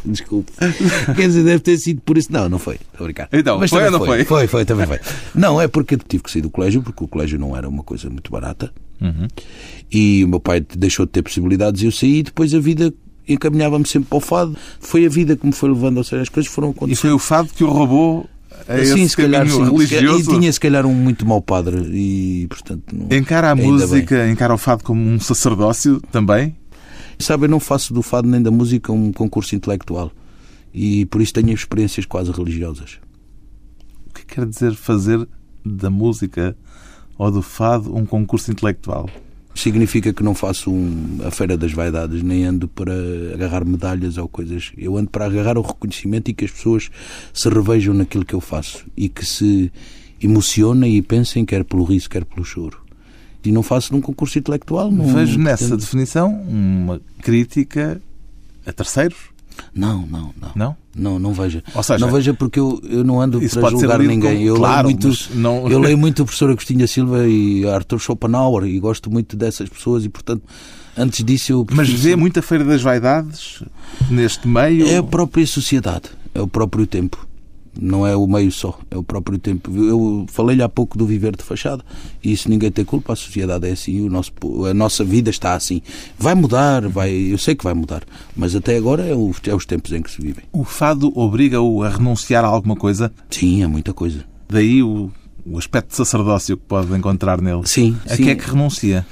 Desculpe. 0.05 0.51
Quer 1.15 1.27
dizer, 1.27 1.43
deve 1.43 1.59
ter 1.59 1.77
sido 1.77 2.01
por 2.01 2.17
isso. 2.17 2.31
Não, 2.31 2.49
não 2.49 2.59
foi. 2.59 2.75
Estou 2.75 3.01
a 3.01 3.03
brincar. 3.03 3.29
Então, 3.31 3.59
Mas 3.59 3.69
foi 3.69 3.85
ou 3.85 3.91
não 3.91 3.99
foi? 3.99 4.07
foi? 4.07 4.25
Foi, 4.25 4.47
foi, 4.47 4.65
também 4.65 4.87
foi. 4.87 4.99
Não, 5.33 5.59
é 5.59 5.67
porque 5.67 5.97
tive 5.97 6.23
que 6.23 6.31
sair 6.31 6.41
do 6.41 6.49
colégio, 6.49 6.81
porque 6.81 7.03
o 7.03 7.07
colégio 7.07 7.39
não 7.39 7.55
era 7.55 7.67
uma 7.67 7.83
coisa 7.83 8.09
muito 8.09 8.31
barata. 8.31 8.71
Uhum. 9.01 9.27
E 9.91 10.23
o 10.23 10.27
meu 10.27 10.39
pai 10.39 10.59
deixou 10.59 11.05
de 11.05 11.11
ter 11.11 11.21
possibilidades 11.21 11.81
e 11.81 11.85
eu 11.85 11.91
saí 11.91 12.19
e 12.19 12.23
depois 12.23 12.53
a 12.53 12.59
vida 12.59 12.93
encaminhava-me 13.27 13.85
sempre 13.85 14.09
para 14.09 14.17
o 14.17 14.21
fado. 14.21 14.55
Foi 14.79 15.05
a 15.05 15.09
vida 15.09 15.35
que 15.35 15.45
me 15.45 15.51
foi 15.51 15.69
levando, 15.69 15.97
ou 15.97 16.03
seja, 16.03 16.21
as 16.21 16.29
coisas 16.29 16.51
foram 16.51 16.69
acontecendo. 16.69 16.93
E 16.93 16.95
foi 16.95 17.11
o 17.11 17.19
fado 17.19 17.49
que 17.49 17.63
o 17.63 17.69
roubou 17.69 18.29
a 18.67 18.85
sim, 18.85 19.01
esse 19.01 19.09
se 19.09 19.17
calhar, 19.17 19.47
sim, 19.47 19.63
religioso. 19.63 20.31
E 20.31 20.39
tinha 20.39 20.51
se 20.51 20.59
calhar 20.59 20.85
um 20.85 20.93
muito 20.93 21.25
mau 21.25 21.41
padre 21.41 21.77
e, 21.91 22.47
portanto... 22.47 22.83
Não, 22.93 23.17
encara 23.17 23.51
a 23.51 23.55
música, 23.55 24.23
bem. 24.23 24.33
encara 24.33 24.53
o 24.53 24.57
fado 24.57 24.83
como 24.83 25.01
um 25.01 25.19
sacerdócio 25.19 26.01
também? 26.11 26.55
Sabe, 27.19 27.45
eu 27.45 27.49
não 27.49 27.59
faço 27.59 27.93
do 27.93 28.01
fado 28.01 28.27
nem 28.27 28.41
da 28.41 28.51
música 28.51 28.91
um 28.91 29.11
concurso 29.11 29.55
intelectual 29.55 30.11
e 30.73 31.05
por 31.05 31.21
isso 31.21 31.33
tenho 31.33 31.51
experiências 31.51 32.05
quase 32.05 32.31
religiosas. 32.31 32.99
O 34.07 34.13
que 34.13 34.25
quer 34.25 34.45
dizer 34.45 34.75
fazer 34.75 35.27
da 35.65 35.89
música 35.89 36.55
ou 37.17 37.31
do 37.31 37.41
fado 37.41 37.95
um 37.95 38.05
concurso 38.05 38.51
intelectual? 38.51 39.09
Significa 39.61 40.13
que 40.13 40.23
não 40.23 40.35
faço 40.35 40.71
um, 40.71 41.19
a 41.23 41.31
Feira 41.31 41.57
das 41.57 41.71
Vaidades, 41.71 42.21
nem 42.21 42.45
ando 42.45 42.67
para 42.67 42.93
agarrar 43.33 43.65
medalhas 43.65 44.17
ou 44.17 44.27
coisas. 44.27 44.71
Eu 44.77 44.97
ando 44.97 45.09
para 45.09 45.25
agarrar 45.25 45.57
o 45.57 45.61
reconhecimento 45.61 46.29
e 46.29 46.33
que 46.33 46.45
as 46.45 46.51
pessoas 46.51 46.89
se 47.33 47.49
revejam 47.49 47.93
naquilo 47.93 48.25
que 48.25 48.33
eu 48.33 48.41
faço 48.41 48.85
e 48.95 49.09
que 49.09 49.25
se 49.25 49.71
emocionem 50.21 50.95
e 50.95 51.01
pensem 51.01 51.45
quer 51.45 51.63
pelo 51.63 51.83
riso, 51.83 52.09
quer 52.09 52.25
pelo 52.25 52.45
choro. 52.45 52.81
E 53.43 53.51
não 53.51 53.63
faço 53.63 53.93
num 53.93 54.01
concurso 54.01 54.37
intelectual. 54.37 54.91
Não, 54.91 55.13
Vejo 55.13 55.39
nessa 55.39 55.77
definição 55.77 56.33
uma 56.33 56.99
crítica 57.21 58.01
a 58.65 58.73
terceiros? 58.73 59.17
Não, 59.73 60.05
não, 60.07 60.33
não. 60.39 60.51
Não? 60.55 60.77
Não, 60.95 61.19
não 61.19 61.33
veja. 61.33 61.63
Ou 61.75 61.83
seja, 61.83 62.03
não 62.03 62.11
veja 62.11 62.33
porque 62.33 62.59
eu, 62.59 62.81
eu 62.83 63.03
não 63.03 63.21
ando 63.21 63.39
para 63.39 63.69
julgar 63.69 63.99
ninguém. 63.99 64.37
Como, 64.37 64.47
eu, 64.47 64.55
claro, 64.55 64.87
leio 64.87 64.99
muito, 64.99 65.29
não... 65.35 65.67
eu 65.69 65.79
leio 65.79 65.97
muito 65.97 66.23
o 66.23 66.25
professor 66.25 66.49
Agostinho 66.49 66.87
Silva 66.87 67.27
e 67.27 67.67
Arthur 67.67 67.99
Schopenhauer 67.99 68.65
e 68.65 68.79
gosto 68.79 69.11
muito 69.11 69.35
dessas 69.35 69.69
pessoas 69.69 70.05
e, 70.05 70.09
portanto, 70.09 70.43
antes 70.97 71.23
disso 71.23 71.51
eu... 71.51 71.67
Mas 71.71 71.89
vê 71.89 72.15
muita 72.15 72.41
Feira 72.41 72.63
das 72.63 72.81
Vaidades 72.81 73.63
neste 74.09 74.47
meio? 74.47 74.87
É 74.87 74.97
a 74.97 75.03
própria 75.03 75.45
sociedade, 75.45 76.09
é 76.33 76.41
o 76.41 76.47
próprio 76.47 76.87
tempo 76.87 77.27
não 77.79 78.05
é 78.05 78.15
o 78.15 78.27
meio 78.27 78.51
só, 78.51 78.79
é 78.89 78.97
o 78.97 79.03
próprio 79.03 79.37
tempo. 79.37 79.71
Eu 79.75 80.25
falei-lhe 80.27 80.61
há 80.61 80.69
pouco 80.69 80.97
do 80.97 81.05
viver 81.05 81.35
de 81.35 81.43
fachada 81.43 81.83
e 82.23 82.31
isso 82.31 82.49
ninguém 82.49 82.71
tem 82.71 82.83
culpa, 82.83 83.13
a 83.13 83.15
sociedade 83.15 83.67
é 83.67 83.71
assim, 83.71 84.01
o 84.01 84.09
nosso, 84.09 84.31
a 84.69 84.73
nossa 84.73 85.03
vida 85.03 85.29
está 85.29 85.53
assim. 85.53 85.81
Vai 86.17 86.35
mudar, 86.35 86.87
vai, 86.87 87.11
eu 87.11 87.37
sei 87.37 87.55
que 87.55 87.63
vai 87.63 87.73
mudar, 87.73 88.03
mas 88.35 88.55
até 88.55 88.77
agora 88.77 89.05
é, 89.05 89.13
o, 89.13 89.33
é 89.45 89.55
os 89.55 89.65
tempos 89.65 89.91
em 89.91 90.01
que 90.01 90.11
se 90.11 90.21
vivem. 90.21 90.43
O 90.51 90.63
fado 90.63 91.11
obriga-o 91.17 91.83
a 91.83 91.89
renunciar 91.89 92.43
a 92.43 92.47
alguma 92.47 92.75
coisa? 92.75 93.11
Sim, 93.29 93.63
a 93.63 93.67
muita 93.67 93.93
coisa. 93.93 94.25
Daí 94.49 94.81
o, 94.81 95.11
o 95.45 95.57
aspecto 95.57 95.89
de 95.89 95.95
sacerdócio 95.95 96.57
que 96.57 96.63
pode 96.63 96.93
encontrar 96.93 97.41
nele. 97.41 97.61
Sim. 97.65 97.97
A 98.05 98.15
sim. 98.15 98.23
que 98.23 98.29
é 98.29 98.35
que 98.35 98.49
renuncia? 98.49 99.05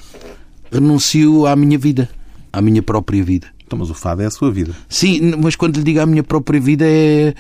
Renuncio 0.71 1.45
à 1.45 1.56
minha 1.56 1.78
vida, 1.78 2.10
à 2.51 2.62
minha 2.62 2.82
própria 2.82 3.23
vida. 3.23 3.47
Então, 3.65 3.80
mas 3.80 3.89
o 3.89 3.95
fado 3.95 4.21
é 4.21 4.25
a 4.25 4.32
sua 4.32 4.51
vida. 4.51 4.73
Sim, 4.88 5.34
mas 5.41 5.56
quando 5.56 5.78
lhe 5.78 5.84
digo 5.84 5.99
à 5.99 6.06
minha 6.06 6.23
própria 6.23 6.60
vida 6.60 6.86
é 6.88 7.34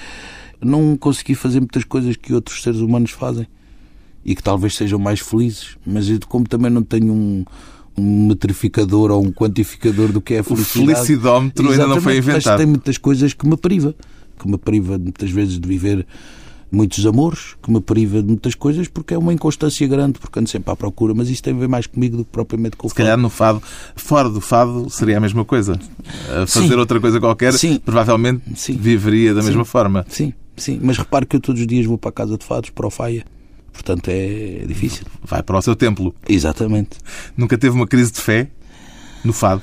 não 0.65 0.97
consegui 0.97 1.35
fazer 1.35 1.59
muitas 1.59 1.83
coisas 1.83 2.15
que 2.15 2.33
outros 2.33 2.61
seres 2.61 2.79
humanos 2.79 3.11
fazem 3.11 3.47
e 4.23 4.35
que 4.35 4.41
talvez 4.41 4.75
sejam 4.75 4.97
mais 4.97 5.19
felizes, 5.19 5.77
mas 5.85 6.07
como 6.27 6.47
também 6.47 6.71
não 6.71 6.81
tenho 6.81 7.13
um, 7.13 7.45
um 7.97 8.27
metrificador 8.27 9.11
ou 9.11 9.23
um 9.23 9.31
quantificador 9.31 10.11
do 10.11 10.19
que 10.19 10.33
é 10.33 10.39
a 10.39 10.43
felicidade. 10.43 10.91
O 10.91 10.95
felicidómetro 10.95 11.71
ainda 11.71 11.87
não 11.87 12.01
foi 12.01 12.17
inventado. 12.17 12.53
Mas 12.53 12.57
tem 12.57 12.65
muitas 12.65 12.97
coisas 12.97 13.33
que 13.33 13.47
me 13.47 13.55
priva, 13.55 13.93
que 14.39 14.47
me 14.49 14.57
priva 14.57 14.97
muitas 14.97 15.29
vezes 15.29 15.59
de 15.59 15.67
viver 15.67 16.05
muitos 16.71 17.05
amores, 17.05 17.55
que 17.61 17.71
me 17.71 17.79
priva 17.79 18.21
de 18.21 18.27
muitas 18.27 18.55
coisas 18.55 18.87
porque 18.87 19.13
é 19.13 19.17
uma 19.17 19.31
inconstância 19.31 19.87
grande, 19.87 20.19
porque 20.19 20.39
ando 20.39 20.49
sempre 20.49 20.71
à 20.71 20.75
procura, 20.75 21.13
mas 21.13 21.29
isso 21.29 21.41
tem 21.41 21.53
a 21.53 21.57
ver 21.57 21.67
mais 21.67 21.87
comigo 21.87 22.17
do 22.17 22.25
que 22.25 22.31
propriamente 22.31 22.75
com 22.75 22.87
o 22.87 22.89
Se 22.89 22.95
calhar 22.95 23.17
no 23.17 23.29
fado, 23.29 23.61
fora 23.95 24.29
do 24.29 24.41
fado, 24.41 24.89
seria 24.89 25.17
a 25.17 25.21
mesma 25.21 25.45
coisa. 25.45 25.79
Fazer 26.47 26.69
Sim. 26.69 26.75
outra 26.75 26.99
coisa 26.99 27.19
qualquer, 27.19 27.53
Sim. 27.53 27.79
provavelmente 27.83 28.41
Sim. 28.55 28.75
viveria 28.75 29.33
da 29.33 29.43
mesma 29.43 29.63
forma. 29.63 30.05
Sim, 30.09 30.33
sim, 30.55 30.79
mas 30.81 30.97
repare 30.97 31.25
que 31.25 31.35
eu 31.35 31.39
todos 31.39 31.61
os 31.61 31.67
dias 31.67 31.85
vou 31.85 31.97
para 31.97 32.09
a 32.09 32.13
casa 32.13 32.37
de 32.37 32.45
fados, 32.45 32.69
para 32.69 32.87
o 32.87 32.89
Faia. 32.89 33.25
Portanto, 33.71 34.07
é 34.07 34.63
difícil. 34.65 35.05
Vai 35.23 35.43
para 35.43 35.57
o 35.57 35.61
seu 35.61 35.75
templo. 35.75 36.15
Exatamente. 36.27 36.97
Nunca 37.35 37.57
teve 37.57 37.75
uma 37.75 37.85
crise 37.85 38.11
de 38.11 38.21
fé 38.21 38.47
no 39.23 39.33
fado? 39.33 39.61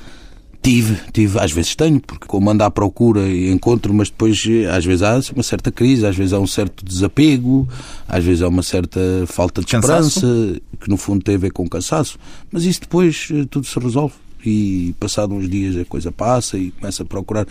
Tive, 0.62 0.96
tive, 1.12 1.40
às 1.40 1.50
vezes 1.50 1.74
tenho, 1.74 1.98
porque 1.98 2.24
como 2.24 2.48
ando 2.48 2.62
à 2.62 2.70
procura 2.70 3.22
e 3.22 3.50
encontro, 3.50 3.92
mas 3.92 4.10
depois 4.10 4.40
às 4.72 4.84
vezes 4.84 5.02
há 5.02 5.20
uma 5.34 5.42
certa 5.42 5.72
crise, 5.72 6.06
às 6.06 6.14
vezes 6.14 6.32
há 6.32 6.38
um 6.38 6.46
certo 6.46 6.84
desapego, 6.84 7.66
às 8.06 8.22
vezes 8.22 8.42
há 8.42 8.48
uma 8.48 8.62
certa 8.62 9.00
falta 9.26 9.60
de 9.60 9.66
Cansaço? 9.66 10.08
esperança, 10.08 10.60
que 10.78 10.88
no 10.88 10.96
fundo 10.96 11.24
tem 11.24 11.34
a 11.34 11.38
ver 11.38 11.50
com 11.50 11.68
cansaço, 11.68 12.16
mas 12.52 12.64
isso 12.64 12.82
depois 12.82 13.28
eh, 13.32 13.44
tudo 13.50 13.66
se 13.66 13.76
resolve. 13.80 14.14
E 14.44 14.94
passado 15.00 15.34
uns 15.34 15.48
dias 15.48 15.76
a 15.76 15.84
coisa 15.84 16.12
passa 16.12 16.56
e 16.56 16.70
começa 16.70 17.02
a 17.02 17.06
procurar, 17.06 17.46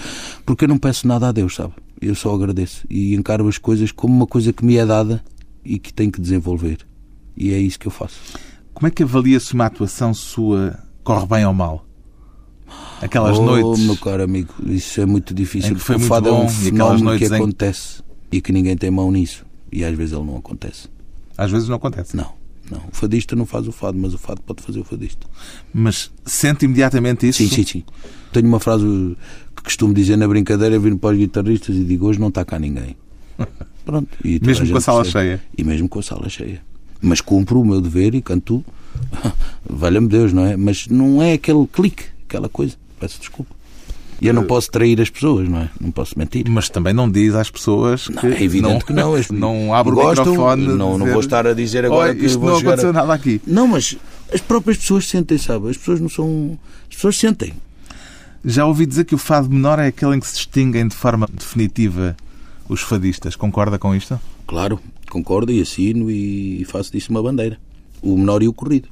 porque 0.45 0.63
eu 0.63 0.69
não 0.69 0.77
peço 0.77 1.05
nada 1.05 1.27
a 1.27 1.31
Deus, 1.33 1.55
sabe? 1.55 1.73
Eu 2.01 2.15
só 2.15 2.33
agradeço 2.33 2.85
e 2.89 3.13
encaro 3.13 3.47
as 3.47 3.57
coisas 3.57 3.91
como 3.91 4.13
uma 4.13 4.25
coisa 4.25 4.51
que 4.51 4.65
me 4.65 4.75
é 4.77 4.85
dada 4.85 5.23
e 5.63 5.77
que 5.77 5.93
tenho 5.93 6.11
que 6.11 6.19
desenvolver. 6.19 6.79
E 7.37 7.53
é 7.53 7.59
isso 7.59 7.79
que 7.79 7.87
eu 7.87 7.91
faço. 7.91 8.19
Como 8.73 8.87
é 8.87 8.91
que 8.91 9.03
avalia 9.03 9.39
se 9.39 9.53
uma 9.53 9.67
atuação 9.67 10.13
sua 10.13 10.79
corre 11.03 11.27
bem 11.27 11.45
ou 11.45 11.53
mal? 11.53 11.85
Aquelas 13.01 13.37
oh, 13.37 13.43
noites. 13.43 13.85
meu 13.85 13.97
caro 13.97 14.23
amigo, 14.23 14.53
isso 14.65 14.99
é 15.01 15.05
muito 15.05 15.33
difícil. 15.33 15.75
Foi 15.77 15.95
porque 15.95 15.95
o 15.95 15.99
muito 15.99 16.09
fado 16.09 16.29
é 16.29 16.31
bom, 16.31 16.39
um 16.39 16.43
e 16.43 16.45
aquelas 16.45 16.63
fenómeno 16.63 16.97
que 16.97 17.03
noites 17.03 17.31
em- 17.31 17.35
acontece 17.35 18.03
e 18.31 18.41
que 18.41 18.51
ninguém 18.51 18.77
tem 18.77 18.89
mão 18.89 19.11
nisso. 19.11 19.45
E 19.71 19.83
às 19.83 19.95
vezes 19.95 20.13
ele 20.13 20.25
não 20.25 20.37
acontece. 20.37 20.89
Às 21.37 21.51
vezes 21.51 21.67
não 21.67 21.75
acontece. 21.75 22.15
Não, 22.15 22.33
Não, 22.71 22.79
o 22.89 22.95
fadista 22.95 23.35
não 23.35 23.45
faz 23.45 23.67
o 23.67 23.71
fado, 23.73 23.97
mas 23.97 24.13
o 24.13 24.17
fado 24.17 24.41
pode 24.41 24.63
fazer 24.63 24.79
o 24.79 24.85
fadista. 24.85 25.27
Mas 25.73 26.09
sente 26.25 26.63
imediatamente 26.63 27.27
isso? 27.27 27.39
Sim, 27.39 27.49
sim, 27.49 27.65
sim. 27.65 27.83
Tenho 28.31 28.47
uma 28.47 28.61
frase 28.61 28.85
que 29.53 29.63
costumo 29.63 29.93
dizer 29.93 30.15
na 30.15 30.25
brincadeira, 30.25 30.79
vindo 30.79 30.97
para 30.97 31.11
os 31.11 31.17
guitarristas 31.17 31.75
e 31.75 31.83
digo: 31.83 32.07
hoje 32.07 32.17
não 32.17 32.29
está 32.29 32.45
cá 32.45 32.57
ninguém. 32.57 32.95
Pronto. 33.83 34.07
E 34.23 34.39
mesmo 34.41 34.69
com 34.69 34.77
a 34.77 34.81
sala 34.81 35.01
percebe. 35.01 35.25
cheia? 35.25 35.43
E 35.57 35.63
mesmo 35.65 35.89
com 35.89 35.99
a 35.99 36.03
sala 36.03 36.29
cheia. 36.29 36.61
Mas 37.01 37.19
cumpro 37.19 37.59
o 37.59 37.65
meu 37.65 37.81
dever 37.81 38.15
e 38.15 38.21
canto. 38.21 38.63
Valha-me 39.69 40.07
Deus, 40.07 40.31
não 40.31 40.45
é? 40.45 40.55
Mas 40.55 40.87
não 40.87 41.21
é 41.21 41.33
aquele 41.33 41.67
clique, 41.67 42.05
aquela 42.25 42.47
coisa. 42.47 42.75
Peço 42.97 43.19
desculpa. 43.19 43.53
E 44.21 44.27
eu 44.27 44.35
não 44.35 44.43
posso 44.43 44.69
trair 44.69 45.01
as 45.01 45.09
pessoas, 45.09 45.49
não 45.49 45.61
é? 45.61 45.69
Não 45.79 45.89
posso 45.89 46.17
mentir. 46.17 46.47
Mas 46.47 46.69
também 46.69 46.93
não 46.93 47.09
diz 47.09 47.33
às 47.33 47.49
pessoas 47.49 48.07
que. 48.07 48.13
Não, 48.13 48.31
é 48.31 48.43
evidente 48.43 48.73
não, 48.73 48.79
que 48.79 48.93
não. 48.93 49.15
não 49.65 49.73
abre 49.73 49.95
gostam, 49.95 50.25
o 50.25 50.29
microfone. 50.29 50.67
Não, 50.67 50.97
não 50.99 51.07
vou 51.07 51.19
estar 51.19 51.47
a 51.47 51.53
dizer 51.55 51.85
agora 51.85 52.13
que. 52.13 52.27
Isto 52.27 52.39
não 52.39 52.55
aconteceu 52.55 52.91
a... 52.91 52.93
nada 52.93 53.13
aqui. 53.15 53.41
Não, 53.47 53.67
mas 53.67 53.97
as 54.31 54.39
próprias 54.39 54.77
pessoas 54.77 55.07
sentem, 55.07 55.39
sabe? 55.39 55.71
As 55.71 55.77
pessoas 55.77 55.99
não 55.99 56.07
são. 56.07 56.59
As 56.87 56.95
pessoas 56.95 57.17
sentem. 57.17 57.51
Já 58.45 58.67
ouvi 58.67 58.85
dizer 58.85 59.05
que 59.05 59.15
o 59.15 59.17
fado 59.17 59.49
menor 59.49 59.79
é 59.79 59.87
aquele 59.87 60.15
em 60.15 60.19
que 60.19 60.27
se 60.27 60.35
distinguem 60.35 60.87
de 60.87 60.95
forma 60.95 61.27
definitiva 61.33 62.15
os 62.69 62.81
fadistas. 62.81 63.35
Concorda 63.35 63.79
com 63.79 63.95
isto? 63.95 64.19
Claro, 64.45 64.79
concordo 65.09 65.51
e 65.51 65.61
assino 65.61 66.11
e 66.11 66.63
faço 66.65 66.91
disso 66.91 67.09
uma 67.09 67.23
bandeira. 67.23 67.57
O 68.03 68.15
menor 68.15 68.43
e 68.43 68.47
o 68.47 68.53
corrido. 68.53 68.87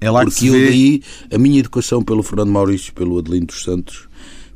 É 0.00 0.10
lá 0.10 0.20
Porque 0.20 0.34
que 0.34 0.40
se 0.40 0.46
eu 0.46 0.54
vê... 0.54 0.66
daí 0.66 1.02
a 1.32 1.38
minha 1.38 1.60
educação 1.60 2.02
pelo 2.02 2.22
Fernando 2.22 2.50
Maurício, 2.50 2.92
pelo 2.94 3.18
Adelino 3.18 3.46
dos 3.46 3.62
Santos, 3.62 4.08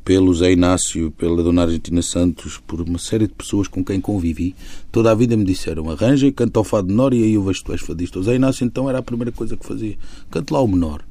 pelo 0.08 0.32
Zé 0.32 0.52
Inácio, 0.52 1.10
pela 1.10 1.42
Dona 1.42 1.64
Argentina 1.64 2.00
Santos, 2.00 2.58
por 2.66 2.80
uma 2.80 2.98
série 2.98 3.26
de 3.26 3.34
pessoas 3.34 3.68
com 3.68 3.84
quem 3.84 4.00
convivi, 4.00 4.54
toda 4.90 5.10
a 5.10 5.14
vida 5.14 5.36
me 5.36 5.44
disseram 5.44 5.90
arranja 5.90 6.32
canta 6.32 6.60
o 6.60 6.64
fado 6.64 6.88
menor 6.88 7.12
e 7.12 7.22
aí 7.22 7.34
eu 7.34 7.42
vejo 7.42 7.62
tu 7.62 7.72
és 7.72 7.82
fadista. 7.82 8.18
O 8.18 8.22
Zé 8.22 8.36
Inácio 8.36 8.64
então 8.64 8.88
era 8.88 9.00
a 9.00 9.02
primeira 9.02 9.30
coisa 9.30 9.54
que 9.54 9.66
fazia. 9.66 9.98
Cante 10.30 10.50
lá 10.50 10.62
o 10.62 10.66
menor. 10.66 11.02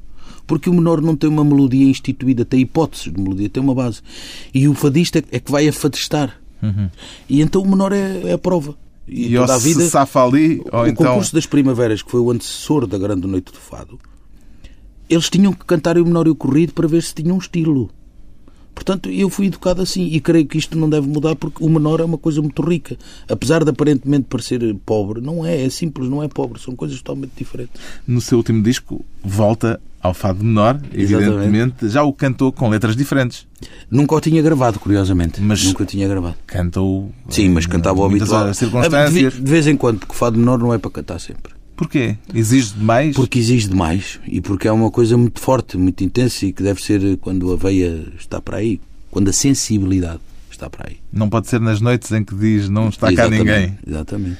Porque 0.48 0.68
o 0.68 0.74
menor 0.74 1.00
não 1.00 1.14
tem 1.14 1.30
uma 1.30 1.44
melodia 1.44 1.88
instituída, 1.88 2.44
tem 2.44 2.62
hipóteses 2.62 3.12
de 3.12 3.20
melodia, 3.20 3.48
tem 3.48 3.62
uma 3.62 3.72
base. 3.72 4.00
E 4.52 4.66
o 4.66 4.74
fadista 4.74 5.22
é 5.30 5.38
que 5.38 5.52
vai 5.52 5.68
a 5.68 5.72
fadistar. 5.72 6.36
Uhum. 6.60 6.90
E 7.28 7.40
então 7.40 7.62
o 7.62 7.68
menor 7.68 7.92
é, 7.92 8.22
é 8.24 8.32
a 8.32 8.38
prova. 8.38 8.74
E, 9.06 9.32
e 9.32 9.36
toda 9.36 9.54
a 9.54 9.58
vida, 9.58 9.80
se 9.80 9.90
safa 9.90 10.24
ali, 10.24 10.60
o 10.72 10.86
então... 10.86 11.06
concurso 11.06 11.32
das 11.32 11.46
primaveras, 11.46 12.02
que 12.02 12.10
foi 12.10 12.18
o 12.18 12.32
antecessor 12.32 12.84
da 12.84 12.98
Grande 12.98 13.28
Noite 13.28 13.52
do 13.52 13.58
Fado, 13.58 13.96
eles 15.08 15.30
tinham 15.30 15.52
que 15.52 15.64
cantar 15.64 15.96
o 15.98 16.04
menor 16.04 16.26
e 16.26 16.30
o 16.30 16.34
corrido 16.34 16.72
para 16.72 16.88
ver 16.88 17.04
se 17.04 17.14
tinham 17.14 17.36
um 17.36 17.38
estilo. 17.38 17.92
Portanto, 18.78 19.10
eu 19.10 19.28
fui 19.28 19.46
educado 19.46 19.82
assim 19.82 20.04
e 20.04 20.20
creio 20.20 20.46
que 20.46 20.56
isto 20.56 20.78
não 20.78 20.88
deve 20.88 21.08
mudar 21.08 21.34
porque 21.34 21.64
o 21.64 21.68
menor 21.68 21.98
é 21.98 22.04
uma 22.04 22.16
coisa 22.16 22.40
muito 22.40 22.62
rica. 22.62 22.96
Apesar 23.28 23.64
de 23.64 23.70
aparentemente 23.70 24.26
parecer 24.30 24.60
pobre, 24.86 25.20
não 25.20 25.44
é, 25.44 25.64
é 25.64 25.68
simples, 25.68 26.08
não 26.08 26.22
é 26.22 26.28
pobre, 26.28 26.60
são 26.60 26.76
coisas 26.76 26.96
totalmente 27.02 27.32
diferentes. 27.36 27.74
No 28.06 28.20
seu 28.20 28.38
último 28.38 28.62
disco, 28.62 29.04
volta 29.22 29.80
ao 30.00 30.14
fado 30.14 30.44
menor, 30.44 30.80
evidentemente, 30.92 31.74
Exatamente. 31.82 31.88
já 31.88 32.04
o 32.04 32.12
cantou 32.12 32.52
com 32.52 32.68
letras 32.68 32.94
diferentes. 32.94 33.48
Nunca 33.90 34.14
o 34.14 34.20
tinha 34.20 34.40
gravado, 34.40 34.78
curiosamente. 34.78 35.40
Mas 35.40 35.64
Nunca 35.64 35.82
o 35.82 35.86
tinha 35.86 36.06
gravado. 36.06 36.36
Cantou. 36.46 37.10
Sim, 37.28 37.48
mas 37.48 37.66
cantava 37.66 37.98
o 37.98 38.04
habitual. 38.04 38.54
Circunstâncias. 38.54 39.34
De, 39.34 39.40
de 39.40 39.50
vez 39.50 39.66
em 39.66 39.76
quando, 39.76 39.98
porque 39.98 40.12
o 40.12 40.16
fado 40.16 40.38
menor 40.38 40.56
não 40.56 40.72
é 40.72 40.78
para 40.78 40.92
cantar 40.92 41.18
sempre. 41.18 41.57
Porquê? 41.78 42.16
Exige 42.34 42.74
demais? 42.74 43.14
Porque 43.14 43.38
exige 43.38 43.68
demais 43.68 44.18
e 44.26 44.40
porque 44.40 44.66
é 44.66 44.72
uma 44.72 44.90
coisa 44.90 45.16
muito 45.16 45.40
forte, 45.40 45.78
muito 45.78 46.02
intensa 46.02 46.44
e 46.44 46.52
que 46.52 46.60
deve 46.60 46.82
ser 46.82 47.16
quando 47.18 47.52
a 47.52 47.56
veia 47.56 48.04
está 48.18 48.42
para 48.42 48.56
aí, 48.56 48.80
quando 49.12 49.28
a 49.28 49.32
sensibilidade 49.32 50.18
está 50.50 50.68
para 50.68 50.88
aí. 50.88 50.96
Não 51.12 51.30
pode 51.30 51.46
ser 51.46 51.60
nas 51.60 51.80
noites 51.80 52.10
em 52.10 52.24
que 52.24 52.34
diz 52.34 52.68
não 52.68 52.88
está 52.88 53.12
exatamente, 53.12 53.44
cá 53.44 53.52
ninguém. 53.52 53.78
Exatamente. 53.86 54.38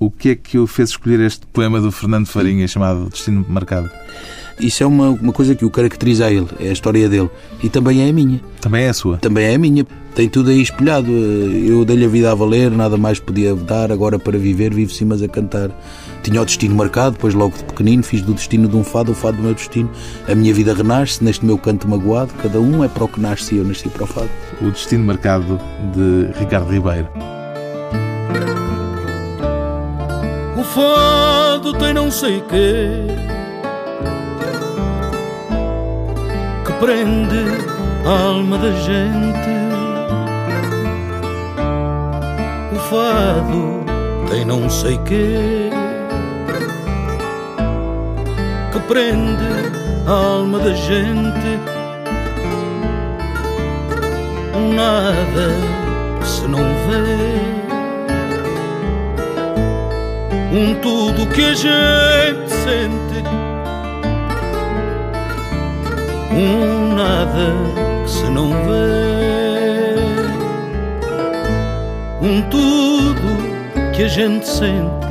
O 0.00 0.10
que 0.10 0.30
é 0.30 0.34
que 0.34 0.58
o 0.58 0.66
fez 0.66 0.90
escolher 0.90 1.20
este 1.20 1.46
poema 1.46 1.80
do 1.80 1.92
Fernando 1.92 2.26
Farinha 2.26 2.66
chamado 2.66 3.08
Destino 3.08 3.46
Marcado? 3.48 3.88
Isso 4.58 4.82
é 4.82 4.86
uma, 4.86 5.10
uma 5.10 5.32
coisa 5.32 5.54
que 5.54 5.64
o 5.64 5.70
caracteriza 5.70 6.26
a 6.26 6.32
ele, 6.32 6.48
é 6.58 6.70
a 6.70 6.72
história 6.72 7.08
dele. 7.08 7.30
E 7.62 7.68
também 7.68 8.04
é 8.04 8.10
a 8.10 8.12
minha. 8.12 8.40
Também 8.60 8.84
é 8.84 8.88
a 8.88 8.94
sua. 8.94 9.16
Também 9.18 9.46
é 9.46 9.54
a 9.54 9.58
minha. 9.58 9.86
Tem 10.14 10.28
tudo 10.28 10.50
aí 10.50 10.60
espelhado. 10.60 11.10
Eu 11.10 11.84
dei-lhe 11.84 12.04
a 12.04 12.08
vida 12.08 12.32
a 12.32 12.34
valer, 12.34 12.70
nada 12.72 12.96
mais 12.96 13.20
podia 13.20 13.54
dar, 13.54 13.92
agora 13.92 14.18
para 14.18 14.36
viver, 14.36 14.74
vivo-se 14.74 15.04
mas 15.04 15.22
a 15.22 15.28
cantar. 15.28 15.70
Tinha 16.22 16.42
o 16.42 16.44
destino 16.44 16.74
marcado, 16.74 17.12
depois 17.12 17.34
logo 17.34 17.56
de 17.56 17.64
pequenino 17.64 18.02
fiz 18.02 18.20
do 18.22 18.34
destino 18.34 18.68
de 18.68 18.76
um 18.76 18.84
fado 18.84 19.12
o 19.12 19.14
fado 19.14 19.38
do 19.38 19.42
meu 19.42 19.54
destino. 19.54 19.90
A 20.28 20.34
minha 20.34 20.52
vida 20.52 20.74
renasce 20.74 21.24
neste 21.24 21.44
meu 21.44 21.56
canto 21.56 21.88
magoado, 21.88 22.32
cada 22.42 22.60
um 22.60 22.84
é 22.84 22.88
para 22.88 23.04
o 23.04 23.08
que 23.08 23.20
nasce 23.20 23.54
e 23.54 23.58
eu 23.58 23.64
nasci 23.64 23.88
para 23.88 24.04
o 24.04 24.06
fado. 24.06 24.30
O 24.60 24.70
destino 24.70 25.04
marcado 25.04 25.58
de 25.94 26.38
Ricardo 26.38 26.70
Ribeiro. 26.70 27.08
O 30.58 30.62
fado 30.62 31.72
tem 31.78 31.94
não 31.94 32.10
sei 32.10 32.42
quê 32.42 33.06
que 36.66 36.72
prende 36.74 37.64
a 38.04 38.26
alma 38.26 38.58
da 38.58 38.72
gente. 38.72 39.50
O 42.72 42.78
fado 42.90 43.84
tem 44.30 44.44
não 44.44 44.68
sei 44.68 44.98
quê 44.98 45.79
que 48.80 48.88
prende 48.88 49.44
a 50.06 50.12
alma 50.12 50.58
da 50.58 50.72
gente. 50.72 51.60
Nada 54.74 56.24
se 56.24 56.46
não 56.46 56.64
vê. 56.86 57.40
Um 60.52 60.74
tudo 60.80 61.26
que 61.28 61.42
a 61.42 61.54
gente 61.54 62.50
sente. 62.50 63.24
Um 66.32 66.94
nada 66.94 68.04
que 68.04 68.10
se 68.10 68.28
não 68.30 68.50
vê. 68.50 69.10
Um 72.22 72.42
tudo 72.50 73.92
que 73.92 74.04
a 74.04 74.08
gente 74.08 74.48
sente 74.48 75.09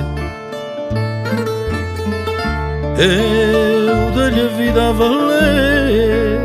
eu 2.99 4.12
dei-lhe 4.12 4.41
a 4.41 4.47
vida 4.57 4.89
a 4.89 4.91
valer. 4.91 6.39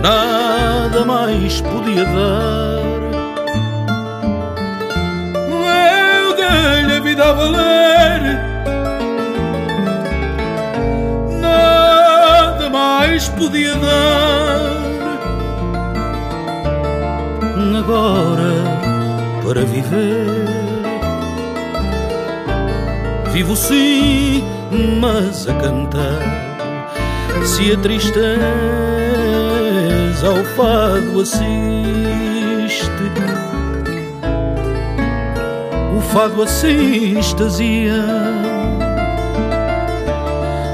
Nada 0.00 1.04
mais 1.04 1.60
podia 1.60 2.04
dar. 2.04 2.84
Eu 6.20 6.36
dei-lhe 6.36 6.96
a 6.96 7.00
vida 7.00 7.24
a 7.24 7.32
valer. 7.32 8.40
Nada 11.40 12.70
mais 12.70 13.28
podia 13.30 13.74
dar. 13.74 14.84
Agora, 17.76 18.54
para 19.42 19.64
viver 19.64 20.63
Vivo 23.34 23.56
sim, 23.56 24.44
mas 25.00 25.48
a 25.48 25.54
cantar. 25.54 26.22
Se 27.44 27.72
a 27.72 27.76
tristeza 27.76 28.38
ao 30.24 30.44
fado 30.54 31.20
assiste, 31.20 31.42
o 35.98 36.00
fado 36.00 36.44
assim 36.44 37.18
extasia. 37.18 38.04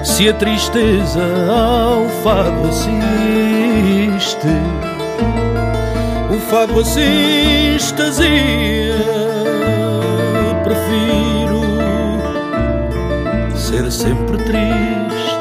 Se 0.04 0.28
a 0.28 0.34
tristeza 0.34 1.24
ao 1.48 2.06
fado 2.22 2.68
assiste, 2.68 4.48
o 6.30 6.38
fado 6.50 6.78
extasia. 7.76 8.96
Prefiro 10.62 11.29
ser 13.70 13.88
sempre 13.92 14.36
triste 14.38 15.38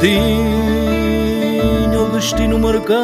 Tinha 0.00 1.98
o 2.00 2.10
destino 2.10 2.56
marcado, 2.60 2.94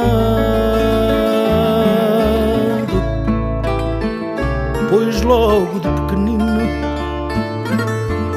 pois 4.91 5.21
logo 5.23 5.81
de 5.81 5.89
pequenino 5.89 6.61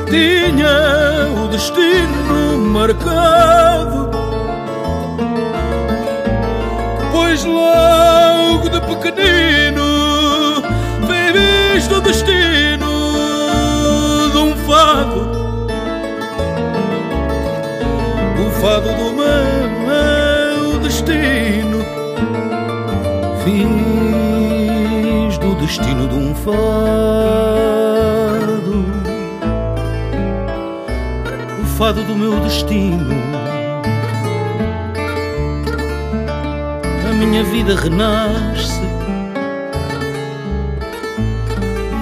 tinha 0.09 1.29
o 1.39 1.47
destino 1.49 2.57
marcado. 2.57 4.16
Destino. 32.47 33.13
A 37.09 37.13
minha 37.13 37.43
vida 37.43 37.75
renasce 37.75 38.81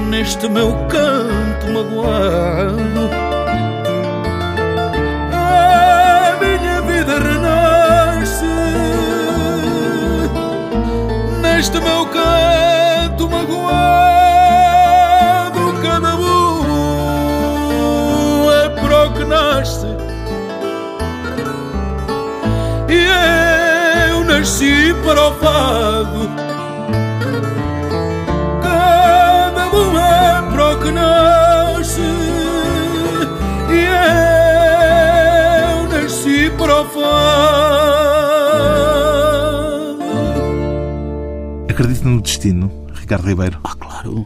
neste 0.08 0.48
meu 0.48 0.72
canto 0.88 1.66
magoado. 1.74 3.10
A 5.34 6.38
minha 6.40 6.82
vida 6.82 7.14
renasce 7.28 8.46
neste 11.42 11.80
meu 11.80 12.06
canto 12.06 13.28
magoado. 13.28 13.86
Nasci 25.06 25.14
para 25.14 25.28
o 25.28 25.34
fado. 25.36 26.30
Cada 28.62 29.68
um 29.72 29.98
é 29.98 30.42
para 30.52 30.76
o 30.76 30.80
que 30.82 30.92
nasce. 30.92 32.02
E 33.72 33.86
eu 35.74 35.88
nasci 35.90 36.50
para 36.58 36.82
o 36.82 36.86
fado. 36.86 37.06
Acredita 41.70 42.08
no 42.10 42.22
destino, 42.22 42.72
Ricardo 42.94 43.28
Ribeiro? 43.28 43.60
Ah, 43.64 43.76
claro, 43.76 44.26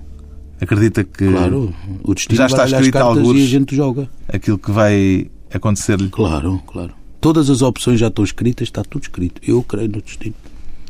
Acredita 0.62 1.04
que 1.06 1.32
claro. 1.32 1.74
O 2.04 2.14
destino 2.14 2.38
Já 2.38 2.46
está 2.48 2.66
escrito 2.66 2.96
a 2.98 3.00
cartas 3.02 3.18
algures. 3.18 3.42
e 3.42 3.46
a 3.46 3.48
gente 3.48 3.76
joga. 3.76 4.10
aquilo 4.32 4.58
que 4.58 4.72
vai 4.72 5.30
acontecer-lhe 5.54 6.10
Claro, 6.10 6.62
claro. 6.68 6.94
Todas 7.22 7.50
as 7.50 7.62
opções 7.62 8.00
já 8.00 8.08
estão 8.08 8.24
escritas, 8.24 8.68
está 8.68 8.82
tudo 8.84 9.02
escrito. 9.04 9.42
Eu 9.46 9.62
creio 9.64 9.90
no 9.90 10.02
destino. 10.02 10.36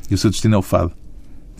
E 0.09 0.13
o 0.13 0.17
seu 0.17 0.29
destino 0.29 0.55
é 0.55 0.57
o 0.57 0.61
fado. 0.61 0.91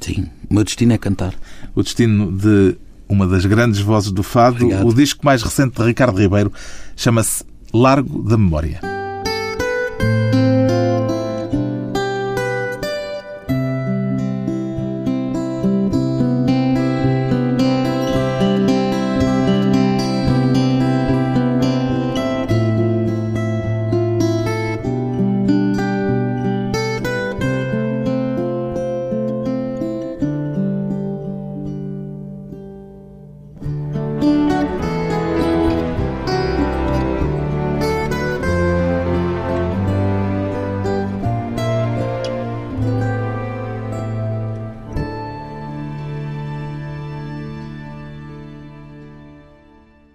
Sim, 0.02 0.28
o 0.50 0.54
meu 0.54 0.64
destino 0.64 0.94
é 0.94 0.98
cantar. 0.98 1.34
O 1.76 1.84
destino 1.84 2.32
de 2.32 2.78
uma 3.08 3.28
das 3.28 3.46
grandes 3.46 3.80
vozes 3.82 4.12
do 4.12 4.24
fado, 4.24 4.64
Obrigado. 4.66 4.88
o 4.88 4.94
disco 4.94 5.26
mais 5.26 5.42
recente 5.42 5.76
de 5.76 5.84
Ricardo 5.84 6.18
Ribeiro, 6.20 6.52
chama-se 6.96 7.44
Largo 7.74 8.24
da 8.24 8.38
Memória. 8.38 8.99